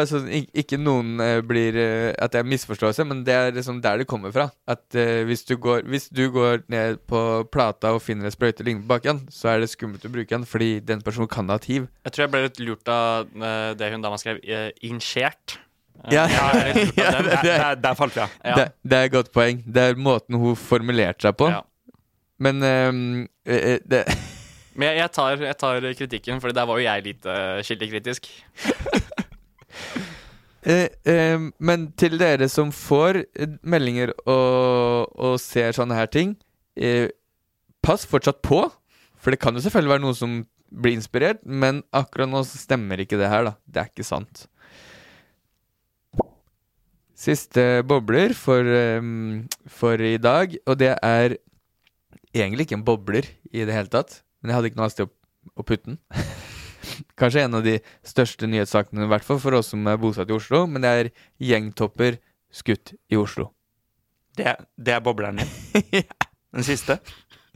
[0.09, 0.27] sånn
[0.57, 4.07] Ikke noen eh, blir eh, At det er misforståelse, men det er liksom der det
[4.09, 4.49] kommer fra.
[4.69, 7.21] At uh, hvis, du går, hvis du går ned på
[7.53, 10.45] plata og finner en sprøyte lignende på bakken, så er det skummelt å bruke den,
[10.47, 11.87] fordi den personen kan ha et hiv.
[12.05, 13.31] Jeg tror jeg ble litt lurt av
[13.77, 14.41] det hun dama skrev.
[14.45, 15.57] Uh, inskjert.
[16.05, 16.27] Eh, Ja.
[16.97, 18.29] Ja, det- Der, der falt jeg.
[18.45, 18.55] Ja.
[18.55, 19.63] Det, det er et godt poeng.
[19.65, 21.49] Det er måten hun formulerte seg på.
[21.49, 21.63] Ja.
[22.37, 23.05] Men ehm,
[23.45, 24.05] eh, det
[24.77, 28.27] Men jeg, jeg, tar, jeg tar kritikken, for der var jo jeg litt uh, kildekritisk.
[30.61, 36.35] Eh, eh, men til dere som får eh, meldinger og, og ser sånne her ting,
[36.77, 37.09] eh,
[37.81, 38.67] pass fortsatt på.
[39.17, 40.37] For det kan jo selvfølgelig være noen som
[40.69, 43.55] blir inspirert, men akkurat nå så stemmer ikke det her, da.
[43.65, 44.45] Det er ikke sant.
[47.17, 49.01] Siste bobler for, eh,
[49.65, 51.39] for i dag, og det er
[52.43, 54.21] egentlig ikke en bobler i det hele tatt.
[54.41, 55.13] Men jeg hadde ikke noe annet sted å,
[55.57, 55.99] å putte den.
[57.19, 60.37] Kanskje en av de største nyhetssakene, i hvert fall for oss som er bosatt i
[60.37, 60.65] Oslo.
[60.69, 61.11] Men det er
[61.51, 62.19] gjengtopper
[62.53, 63.51] skutt i Oslo.
[64.37, 66.03] Det, det er bobleren din.
[66.57, 66.99] Den siste.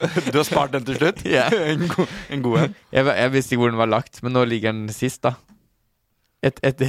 [0.01, 1.21] Du har spart den til slutt?
[1.37, 1.45] Ja.
[1.53, 2.41] En god en.
[2.41, 2.75] God en.
[2.91, 5.35] Jeg, jeg visste ikke hvor den var lagt, men nå ligger den sist, da.
[6.41, 6.81] Et, et,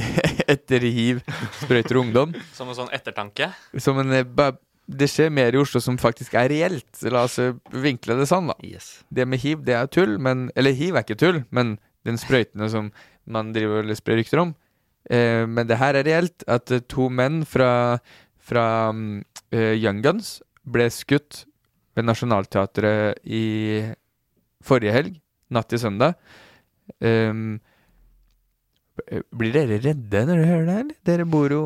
[0.49, 1.21] etter hiv,
[1.61, 2.33] sprøyter ungdom.
[2.57, 3.51] Som en sånn ettertanke.
[3.77, 4.25] Som en, eh,
[4.87, 6.91] det skjer mer i Oslo som faktisk er reelt.
[7.07, 8.57] La oss eh, vinkle det sånn, da.
[8.65, 9.03] Yes.
[9.13, 12.67] Det med hiv, det er tull, men Eller hiv er ikke tull, men den sprøytene
[12.71, 12.91] som
[13.23, 14.53] man driver eller sprer rykter om.
[15.09, 16.43] Eh, men det her er reelt.
[16.51, 17.99] At eh, to menn fra,
[18.43, 19.23] fra mm,
[19.55, 21.45] eh, Young Guns ble skutt
[21.95, 23.43] ved Nationaltheatret i
[24.63, 25.19] forrige helg,
[25.53, 26.17] natt til søndag.
[27.03, 27.59] Ehm,
[29.07, 30.95] eh, blir dere redde når dere hører det, her?
[31.07, 31.63] Dere bor jo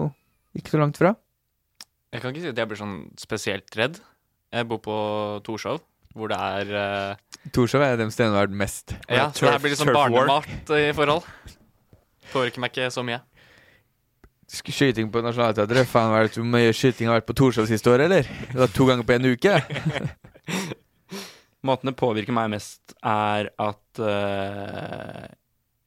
[0.58, 1.16] ikke så langt fra.
[2.14, 4.00] Jeg kan ikke si at jeg blir sånn spesielt redd.
[4.56, 4.98] Jeg bor på
[5.44, 5.82] Torshov,
[6.16, 8.94] hvor det er uh, Torshov er dem stedene du har vært mest.
[9.12, 11.28] Ja, så det blir litt sånn barnemat i forhold.
[12.32, 13.20] Påvirker meg ikke så mye.
[14.48, 15.90] Skyting på Nationaltheatret?
[15.92, 18.30] Faen, er hvor mye skyting har vært på Torshov siste år, eller?
[18.54, 19.58] Det var to ganger på en uke.
[21.68, 25.28] Måten det påvirker meg mest, er at uh,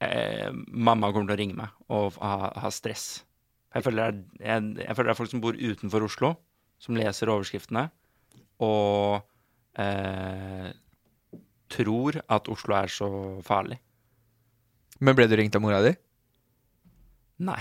[0.05, 3.23] eh, mamma kommer til å ringe meg og ha, ha stress.
[3.75, 6.33] Jeg føler, det er, jeg, jeg føler det er folk som bor utenfor Oslo,
[6.83, 7.85] som leser overskriftene,
[8.67, 9.21] og
[9.79, 10.71] eh,
[11.71, 13.11] tror at Oslo er så
[13.47, 13.79] farlig.
[15.01, 15.95] Men ble du ringt av mora di?
[17.41, 17.61] Nei.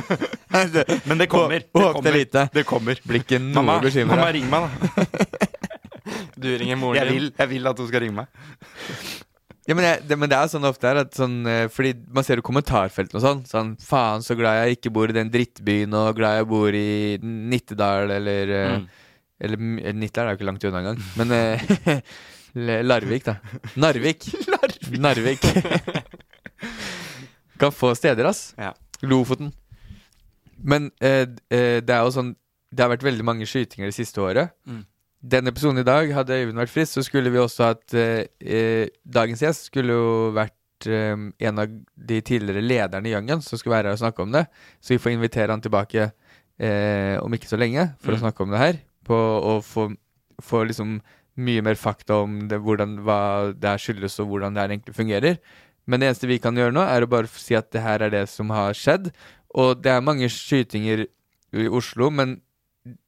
[1.08, 1.60] Men det kommer.
[1.60, 2.16] Det kommer.
[2.16, 2.46] lite.
[2.54, 3.00] Det kommer.
[3.04, 5.48] Blir ikke noe Mamma, mamma ring meg, da.
[6.42, 9.20] Du ringer moren Jeg vil, jeg vil at hun skal ringe meg.
[9.72, 12.26] Ja, men, jeg, det, men det er sånn ofte her at sånn eh, Fordi man
[12.26, 13.38] ser jo kommentarfeltene og sånn.
[13.48, 16.90] Sånn faen, så glad jeg ikke bor i den drittbyen, og glad jeg bor i
[17.22, 18.84] Nittedal, eller eh, Mm.
[19.42, 21.00] Eller mm, Nittedal er jo ikke langt unna engang.
[21.18, 22.04] Men eh,
[22.86, 23.38] Larvik, da.
[23.80, 24.28] Narvik.
[25.02, 25.48] Narvik.
[27.62, 28.52] kan få steder, ass.
[28.60, 28.70] Ja.
[29.02, 29.50] Lofoten.
[30.62, 32.36] Men eh, eh, det er jo sånn
[32.70, 34.54] Det har vært veldig mange skytinger det siste året.
[34.68, 34.84] Mm.
[35.22, 38.88] Den episoden i dag, hadde Øyvind vært frisk, så skulle vi også hatt eh, eh,
[39.06, 43.76] Dagens gjest skulle jo vært eh, en av de tidligere lederne i Youngen som skulle
[43.76, 44.48] være her og snakke om det.
[44.82, 46.08] Så vi får invitere han tilbake
[46.58, 48.22] eh, om ikke så lenge for å Mm.
[48.24, 48.80] snakke om det her.
[49.06, 49.14] På
[49.52, 49.88] og få,
[50.42, 50.98] få liksom
[51.38, 54.94] mye mer fakta om det, hvordan, hva det her skyldes, og hvordan det her egentlig
[54.98, 55.38] fungerer.
[55.86, 58.10] Men det eneste vi kan gjøre nå, er å bare si at det her er
[58.10, 59.12] det som har skjedd.
[59.54, 61.06] Og det er mange skytinger
[61.54, 62.40] i Oslo, men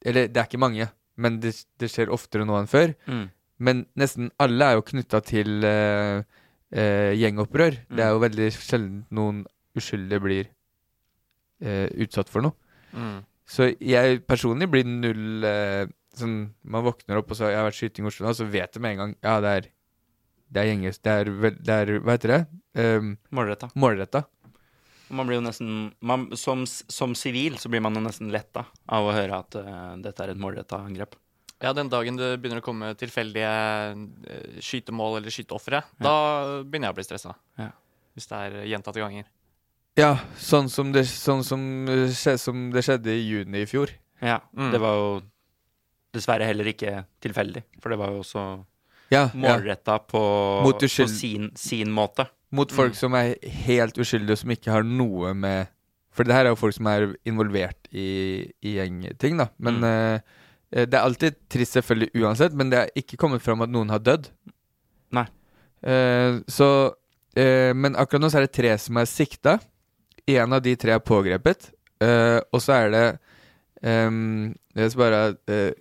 [0.05, 0.85] Eller det er ikke mange,
[1.21, 2.93] men det, det skjer oftere nå enn før.
[3.07, 3.25] Mm.
[3.65, 6.19] Men nesten alle er jo knytta til uh,
[6.75, 7.79] uh, gjengopprør.
[7.87, 9.45] Det er jo veldig sjelden noen
[9.75, 10.49] uskyldige blir
[11.63, 12.55] uh, utsatt for noe.
[12.95, 13.23] Mm.
[13.45, 15.45] Så jeg personlig blir null
[16.17, 18.73] sånn Man våkner opp og så Jeg har vært skyting i Oslo og så vet
[18.73, 19.67] jeg med en gang Ja, det er
[20.47, 20.97] Det er gjenges...
[21.03, 22.39] Det er, det er Hva heter det?
[22.79, 23.69] Um, Målretta.
[23.77, 24.23] Målretta.
[25.09, 29.05] Man blir jo nesten man, Som som sivil så blir man jo nesten letta av
[29.05, 31.15] å høre at uh, dette er et målretta angrep.
[31.63, 36.15] Ja, den dagen det begynner å komme tilfeldige eh, skytemål eller skyteofre, da
[36.67, 37.31] begynner jeg å bli stressa.
[37.57, 37.69] Ja.
[38.13, 39.29] Hvis det er gjentatte ganger.
[39.95, 43.93] Ja, sånn som det, sånn som, eh, som det skjedde i juni i fjor.
[44.19, 44.71] Ja, Mm.
[44.71, 45.07] Det var jo
[46.15, 48.43] dessverre heller ikke tilfeldig, for det var jo også
[49.11, 50.21] Ja, målretta på,
[50.65, 52.25] Mot på sin, sin måte.
[52.51, 52.95] Mot folk Mm.
[52.95, 53.35] som er
[53.65, 55.67] helt uskyldige, og som ikke har noe med
[56.15, 59.49] For det her er jo folk som er involvert i, i gjengting, da.
[59.59, 59.83] Men Mm.
[59.83, 63.89] eh, Det er alltid trist, selvfølgelig, uansett, men det er ikke kommet fram at noen
[63.89, 64.29] har dødd.
[65.11, 65.25] Nei.
[65.85, 66.93] Uh, så
[67.37, 69.59] uh, Men akkurat nå så er det tre som er sikta.
[70.27, 71.69] En av de tre er pågrepet.
[72.51, 73.19] Og så er det
[73.83, 75.73] um, Jeg skal bare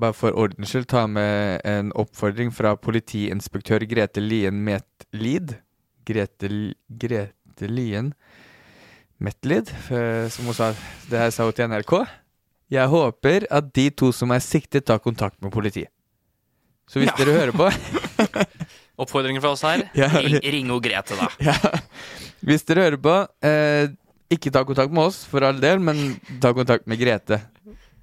[0.00, 5.56] bare for ordens skyld ta med en oppfordring fra politiinspektør Grete Lien Metlid.
[6.08, 6.48] Grete,
[6.88, 8.12] Grete Lien
[9.22, 10.72] Metlid, eh, som hun sa
[11.10, 11.94] Det her sa hun til NRK.
[12.72, 15.90] Jeg håper at de to som er siktet, tar kontakt med politiet.
[16.88, 17.68] Så hvis dere hører på
[19.02, 19.86] Oppfordringen fra oss her.
[19.98, 21.28] ja, Ring, ring og Grete, da.
[21.40, 21.54] ja,
[22.44, 23.14] Hvis dere hører på,
[23.46, 23.92] eh,
[24.32, 27.38] ikke ta kontakt med oss for all del, men ta kontakt med Grete.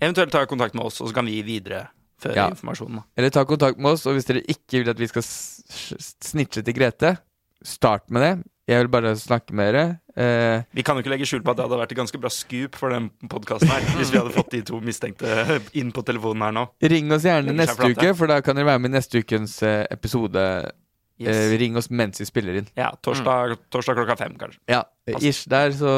[0.02, 2.50] Eventuelt ta kontakt med oss, og så kan vi videreføre Ja.
[2.50, 2.96] informasjonen.
[3.02, 3.04] Da.
[3.18, 6.74] Eller ta kontakt med oss, og hvis dere ikke vil at vi skal snitche til
[6.74, 7.18] Grete,
[7.64, 8.34] start med det.
[8.70, 10.00] Jeg vil bare snakke med dere.
[10.16, 12.30] Eh, Vi kan jo ikke legge skjul på at det hadde vært et ganske bra
[12.30, 16.44] scoop for den podkasten her, hvis vi hadde fått de to mistenkte inn på telefonen
[16.46, 16.68] her nå.
[16.84, 19.88] ring oss gjerne neste uke, for da kan dere være med i neste ukens eh,
[19.90, 20.72] episode.
[21.20, 21.36] Yes.
[21.36, 22.68] Eh, ring oss mens vi spiller inn.
[22.80, 24.62] Ja, torsdag, torsdag klokka fem, kanskje.
[24.72, 24.86] Ja,
[25.20, 25.94] ish der så,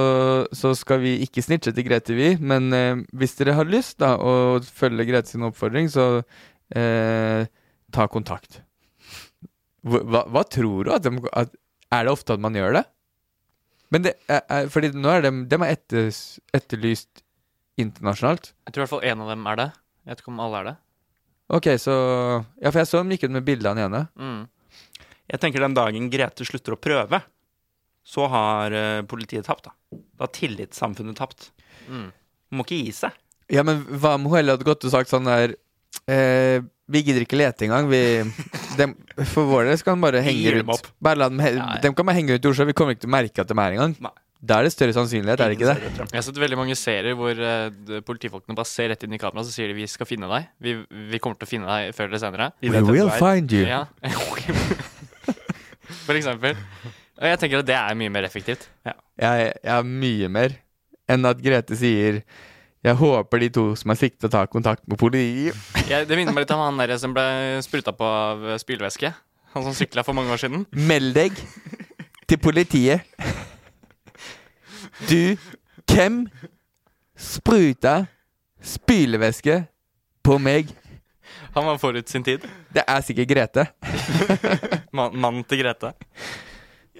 [0.57, 2.31] så skal vi ikke snitche til Grete, vi.
[2.41, 4.33] Men eh, hvis dere har lyst da å
[4.65, 6.07] følge Grete sin oppfordring, så
[6.73, 7.45] eh,
[7.93, 8.63] ta kontakt.
[9.85, 10.93] Hva, hva, tror du?
[10.95, 11.53] At de, at,
[11.93, 12.85] er det ofte at man gjør det?
[13.93, 16.09] Men det er, er, fordi nå er de, de er etter,
[16.55, 17.21] etterlyst
[17.81, 18.55] internasjonalt.
[18.65, 19.67] Jeg tror i hvert fall en av dem er det.
[20.01, 20.75] Jeg vet ikke om alle er det.
[21.51, 21.93] Ok, så
[22.61, 24.05] Ja, for jeg så de gikk ut med bilde av den ene.
[24.17, 24.41] Mm.
[25.31, 27.21] Jeg tenker den dagen Grete slutter å prøve,
[28.03, 29.99] så har eh, politiet tapt, da.
[30.17, 31.51] Da har tillitssamfunnet tapt.
[31.87, 32.09] Mm.
[32.57, 33.15] Må ikke gi seg.
[33.51, 35.53] Ja, men hva om hun heller hadde gått og sagt sånn der
[36.07, 37.89] eh, Vi gidder ikke lete engang.
[37.91, 38.01] Vi
[38.79, 38.95] dem,
[39.27, 40.91] For vår del skal de bare henge dem rundt.
[41.03, 41.79] Bare la dem, he Ja, ja.
[41.83, 42.67] dem kan bare henge rundt i Oslo.
[42.67, 43.95] Vi kommer ikke til å merke at de er engang.
[44.03, 44.15] Nei.
[44.41, 45.89] Da er det større sannsynlighet, er det ikke det?
[45.99, 49.45] Jeg har sett veldig mange serier hvor uh, politifolkene bare ser rett inn i kameraet
[49.45, 50.47] så sier de 'vi skal finne deg'.
[50.57, 50.73] Vi,
[51.11, 52.47] vi kommer til å finne deg før eller senere.
[52.65, 53.13] We er.
[53.21, 53.67] find you.
[53.69, 53.85] Ja.
[56.11, 56.59] For eksempel.
[57.21, 58.67] Og jeg tenker at det er mye mer effektivt.
[58.83, 60.55] Jeg, jeg er mye mer
[61.11, 62.21] enn at Grete sier
[62.81, 65.57] jeg håper de to som er siktet, tar kontakt med politiet.
[65.85, 67.25] Ja, det minner meg litt om han der som ble
[67.61, 69.11] spruta på av spylevæske.
[69.53, 70.63] Han som sykla for mange år siden.
[70.73, 71.37] Meld deg
[72.25, 73.05] til politiet.
[75.05, 75.37] Du,
[75.91, 76.23] hvem
[77.19, 77.99] spruta
[78.65, 79.59] spylevæske
[80.25, 80.73] på meg?
[81.55, 82.45] Han var forut sin tid.
[82.73, 83.65] Det er sikkert Grete.
[84.97, 85.93] Man- Mannen til Grete.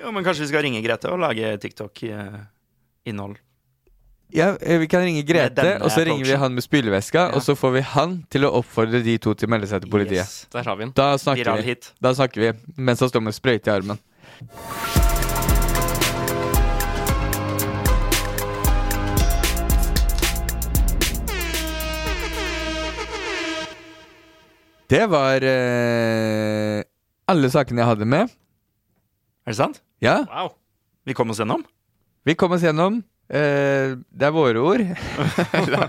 [0.01, 3.37] Jo, men kanskje vi skal ringe Grete og lage TikTok-innhold.
[4.31, 7.55] Ja, eh, Vi kan ringe Grete, og så ringer vi han med spylevæska, og så
[7.55, 10.23] får vi han til å oppfordre de to til å melde seg til politiet.
[10.23, 10.47] Yes.
[10.55, 10.93] Der har vi den.
[10.95, 11.67] Da snakker Viral vi.
[11.73, 11.91] hit.
[12.01, 13.99] Da snakker vi mens han står med sprøyte i armen.
[24.91, 26.81] Det var eh,
[27.31, 28.31] alle sakene jeg hadde med.
[29.47, 29.79] Er det sant?
[30.03, 30.49] Ja, Wow.
[31.07, 31.63] Vi kom oss gjennom?
[32.27, 32.99] vi kom oss gjennom.
[33.31, 34.83] Eh, det er våre ord.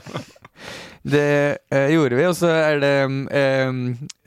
[1.15, 2.93] det eh, gjorde vi, og så er det
[3.35, 3.81] eh,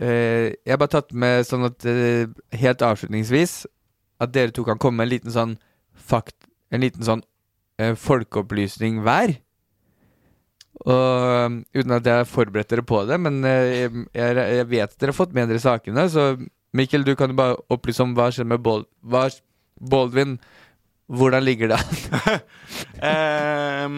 [0.03, 2.27] eh, Jeg har bare tatt med sånn at eh,
[2.59, 3.55] helt avslutningsvis
[4.21, 5.55] at dere to kan komme med en liten sånn
[5.95, 6.35] fakt
[6.75, 7.23] En liten sånn
[7.79, 9.37] eh, folkeopplysning hver.
[10.83, 14.99] Og Uten at jeg har forberedt dere på det, men jeg, jeg, jeg vet at
[14.99, 16.07] dere har fått med dere sakene.
[16.11, 16.35] Så
[16.75, 19.29] Mikkel, du kan jo bare opplyse om hva skjer med Bald, hva,
[19.79, 20.37] Baldwin.
[21.05, 22.39] Hvordan ligger det an?
[23.85, 23.97] um,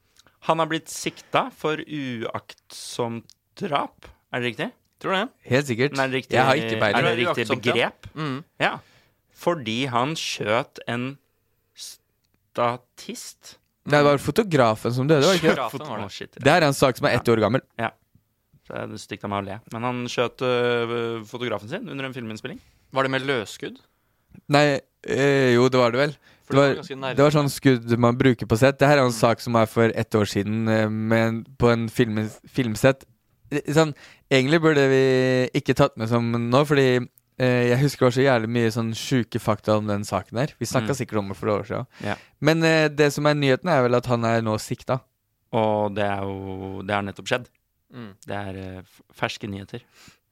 [0.48, 4.08] han har blitt sikta for uaktsomt drap.
[4.32, 4.70] Er det riktig?
[4.98, 5.26] Tror du det?
[5.52, 5.94] Helt sikkert.
[5.94, 8.08] Er det riktig, jeg har ikke er det riktig begrep?
[8.18, 8.38] Mm.
[8.58, 8.72] Ja.
[9.38, 11.06] Fordi han skjøt en
[11.78, 13.58] statist.
[13.88, 15.54] Det var fotografen som døde, var det ikke?
[15.56, 15.88] det?
[15.88, 16.10] Var det.
[16.12, 16.44] Shit, ja.
[16.44, 17.64] Det er en sak som er ett år gammel.
[17.80, 17.92] Ja,
[18.74, 19.60] er det stygt av meg å le.
[19.72, 20.96] Men han skjøt øh,
[21.28, 22.60] fotografen sin under en filminnspilling.
[22.92, 23.78] Var det med løsskudd?
[24.52, 24.66] Nei,
[25.08, 26.16] øh, jo, det var det vel.
[26.48, 27.16] Det var, ganske nærme.
[27.16, 28.78] det var sånn skudd man bruker på sett.
[28.80, 31.88] Det her er en sak som er for ett år siden øh, med, på en
[31.92, 33.04] film, filmsett.
[33.52, 33.92] Eh, Sånn,
[34.32, 35.02] egentlig burde vi
[35.60, 37.08] ikke tatt med som nå, fordi eh,
[37.38, 40.54] Jeg husker også jævlig mye sånn sjuke fakta om den saken her.
[40.58, 40.98] Vi snakka Mm.
[40.98, 41.86] sikkert om det for år siden.
[42.02, 42.16] Ja.
[42.40, 45.00] Men eh, det som er nyheten, er vel at han er nå sikta.
[45.52, 47.46] Og det er jo Det har nettopp skjedd.
[47.94, 48.10] Mm.
[48.26, 48.82] Det er eh,
[49.14, 49.80] ferske nyheter.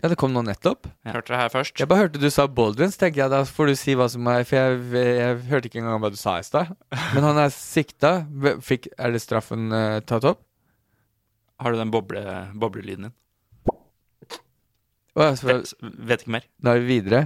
[0.02, 0.86] Ja, det kom nå nettopp.
[1.06, 1.12] Ja.
[1.14, 1.78] Hørte det her først.
[1.80, 4.26] Jeg bare hørte du sa Baldwin, så tenker jeg da får du si hva som
[4.28, 6.74] er For jeg, jeg hørte ikke engang hva du sa i stad.
[7.14, 8.26] Men han er sikta.
[8.60, 10.42] Fikk, er det straffen uh, tatt opp?
[11.62, 12.20] Har du den boble,
[12.60, 13.14] boblelyden din?
[15.16, 16.44] Vet, vet ikke mer.
[16.60, 17.22] da er vi videre.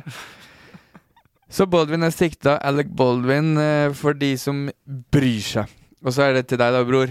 [1.51, 2.55] Så Baldwin er sikta.
[2.62, 4.68] Alec Baldwin eh, for de som
[5.11, 5.72] bryr seg.
[6.05, 7.11] Og så er det til deg da, bror.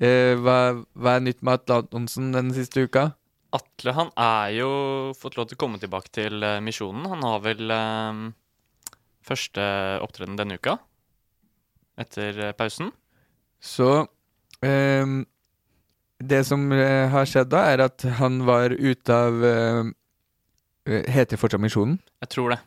[0.00, 0.56] Eh, hva,
[0.96, 3.10] hva er nytt med Atle Antonsen den siste uka?
[3.56, 4.70] Atle han er jo
[5.16, 7.06] fått lov til å komme tilbake til eh, Misjonen.
[7.12, 8.24] Han har vel eh,
[9.24, 9.68] første
[10.04, 10.78] opptreden denne uka.
[12.00, 12.90] Etter pausen.
[13.60, 14.06] Så
[14.64, 15.22] ehm,
[16.16, 19.88] Det som eh, har skjedd da, er at han var ute av uh,
[20.86, 21.98] Heter fortsatt Misjonen?
[22.24, 22.60] Jeg tror det.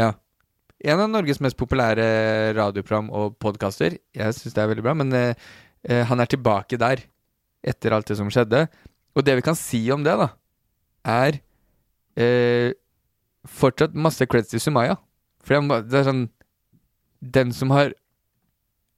[0.00, 0.14] Ja.
[0.86, 3.98] En av Norges mest populære radioprogram og podkaster.
[4.16, 5.36] Jeg syns det er veldig bra, men uh,
[6.10, 7.04] han er tilbake der
[7.66, 8.66] etter alt det som skjedde.
[9.16, 10.28] Og det vi kan si om det, da,
[11.06, 11.38] er
[12.20, 12.74] eh,
[13.46, 14.98] fortsatt masse creds til Sumaya.
[15.44, 16.26] For det det er sånn
[17.20, 17.94] Den som har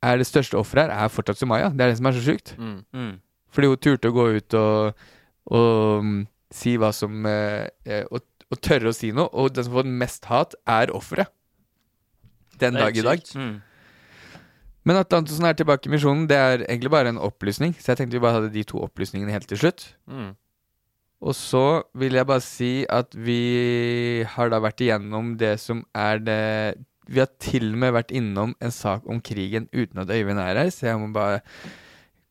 [0.03, 1.71] er det største offeret her, er fortsatt Sumaya.
[1.71, 2.55] Det er det som er så sjukt.
[2.59, 2.85] Mm.
[2.95, 3.15] Mm.
[3.55, 5.07] Fordi hun turte å gå ut og,
[5.53, 6.19] og mm,
[6.55, 9.31] si hva som eh, eh, og, og tørre å si noe.
[9.33, 11.33] Og den som får mest hat, er offeret.
[12.59, 13.23] Den dag i dag.
[13.39, 13.57] Mm.
[14.89, 17.75] Men at Antonsen er tilbake i misjonen, det er egentlig bare en opplysning.
[17.77, 19.85] Så jeg tenkte vi bare hadde de to opplysningene helt til slutt.
[20.09, 20.33] Mm.
[21.29, 26.23] Og så vil jeg bare si at vi har da vært igjennom det som er
[26.23, 26.45] det
[27.09, 30.61] Vi har til og med vært innom en sak om krigen uten at Øyvind er
[30.61, 31.41] her, så jeg må bare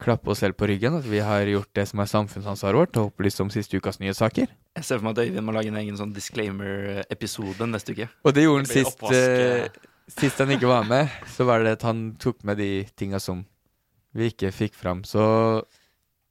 [0.02, 3.12] klappe oss selv på ryggen at vi har gjort det som er samfunnsansvaret vårt, og
[3.12, 4.52] opplyst om siste ukas nyhetssaker.
[4.78, 8.10] Jeg ser for meg at Øyvind må lage en egen sånn disclaimer-episode neste uke.
[8.24, 9.68] Og det gjorde han sist, eh,
[10.14, 11.10] sist han ikke var med.
[11.34, 13.46] Så var det at han tok med de tinga som
[14.14, 15.04] vi ikke fikk fram.
[15.04, 15.66] Så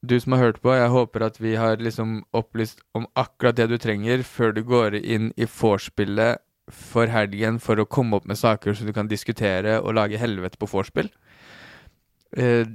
[0.06, 3.68] du som har hørt på, jeg håper at vi har liksom opplyst om akkurat det
[3.72, 8.38] du trenger før du går inn i vorspielet for helgen for å komme opp med
[8.38, 11.10] saker som du kan diskutere og lage helvete på vorspiel.
[12.36, 12.66] Eh,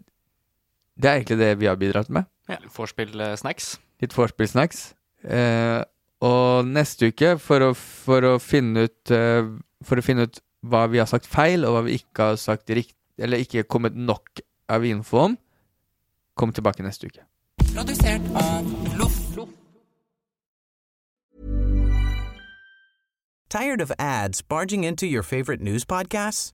[1.01, 2.27] det er egentlig det vi har bidratt med.
[2.49, 3.73] Ja, Vorspiel-snacks.
[4.01, 4.91] Litt vorspiel-snacks.
[5.23, 5.81] Eh,
[6.21, 9.45] og neste uke, for å, for å finne ut eh,
[9.85, 12.69] For å finne ut hva vi har sagt feil, og hva vi ikke har sagt
[12.69, 15.37] rikt, Eller ikke kommet nok av info om,
[16.37, 17.25] kom tilbake neste uke.
[23.49, 26.53] Tired of ads barging into your favorite news podcasts?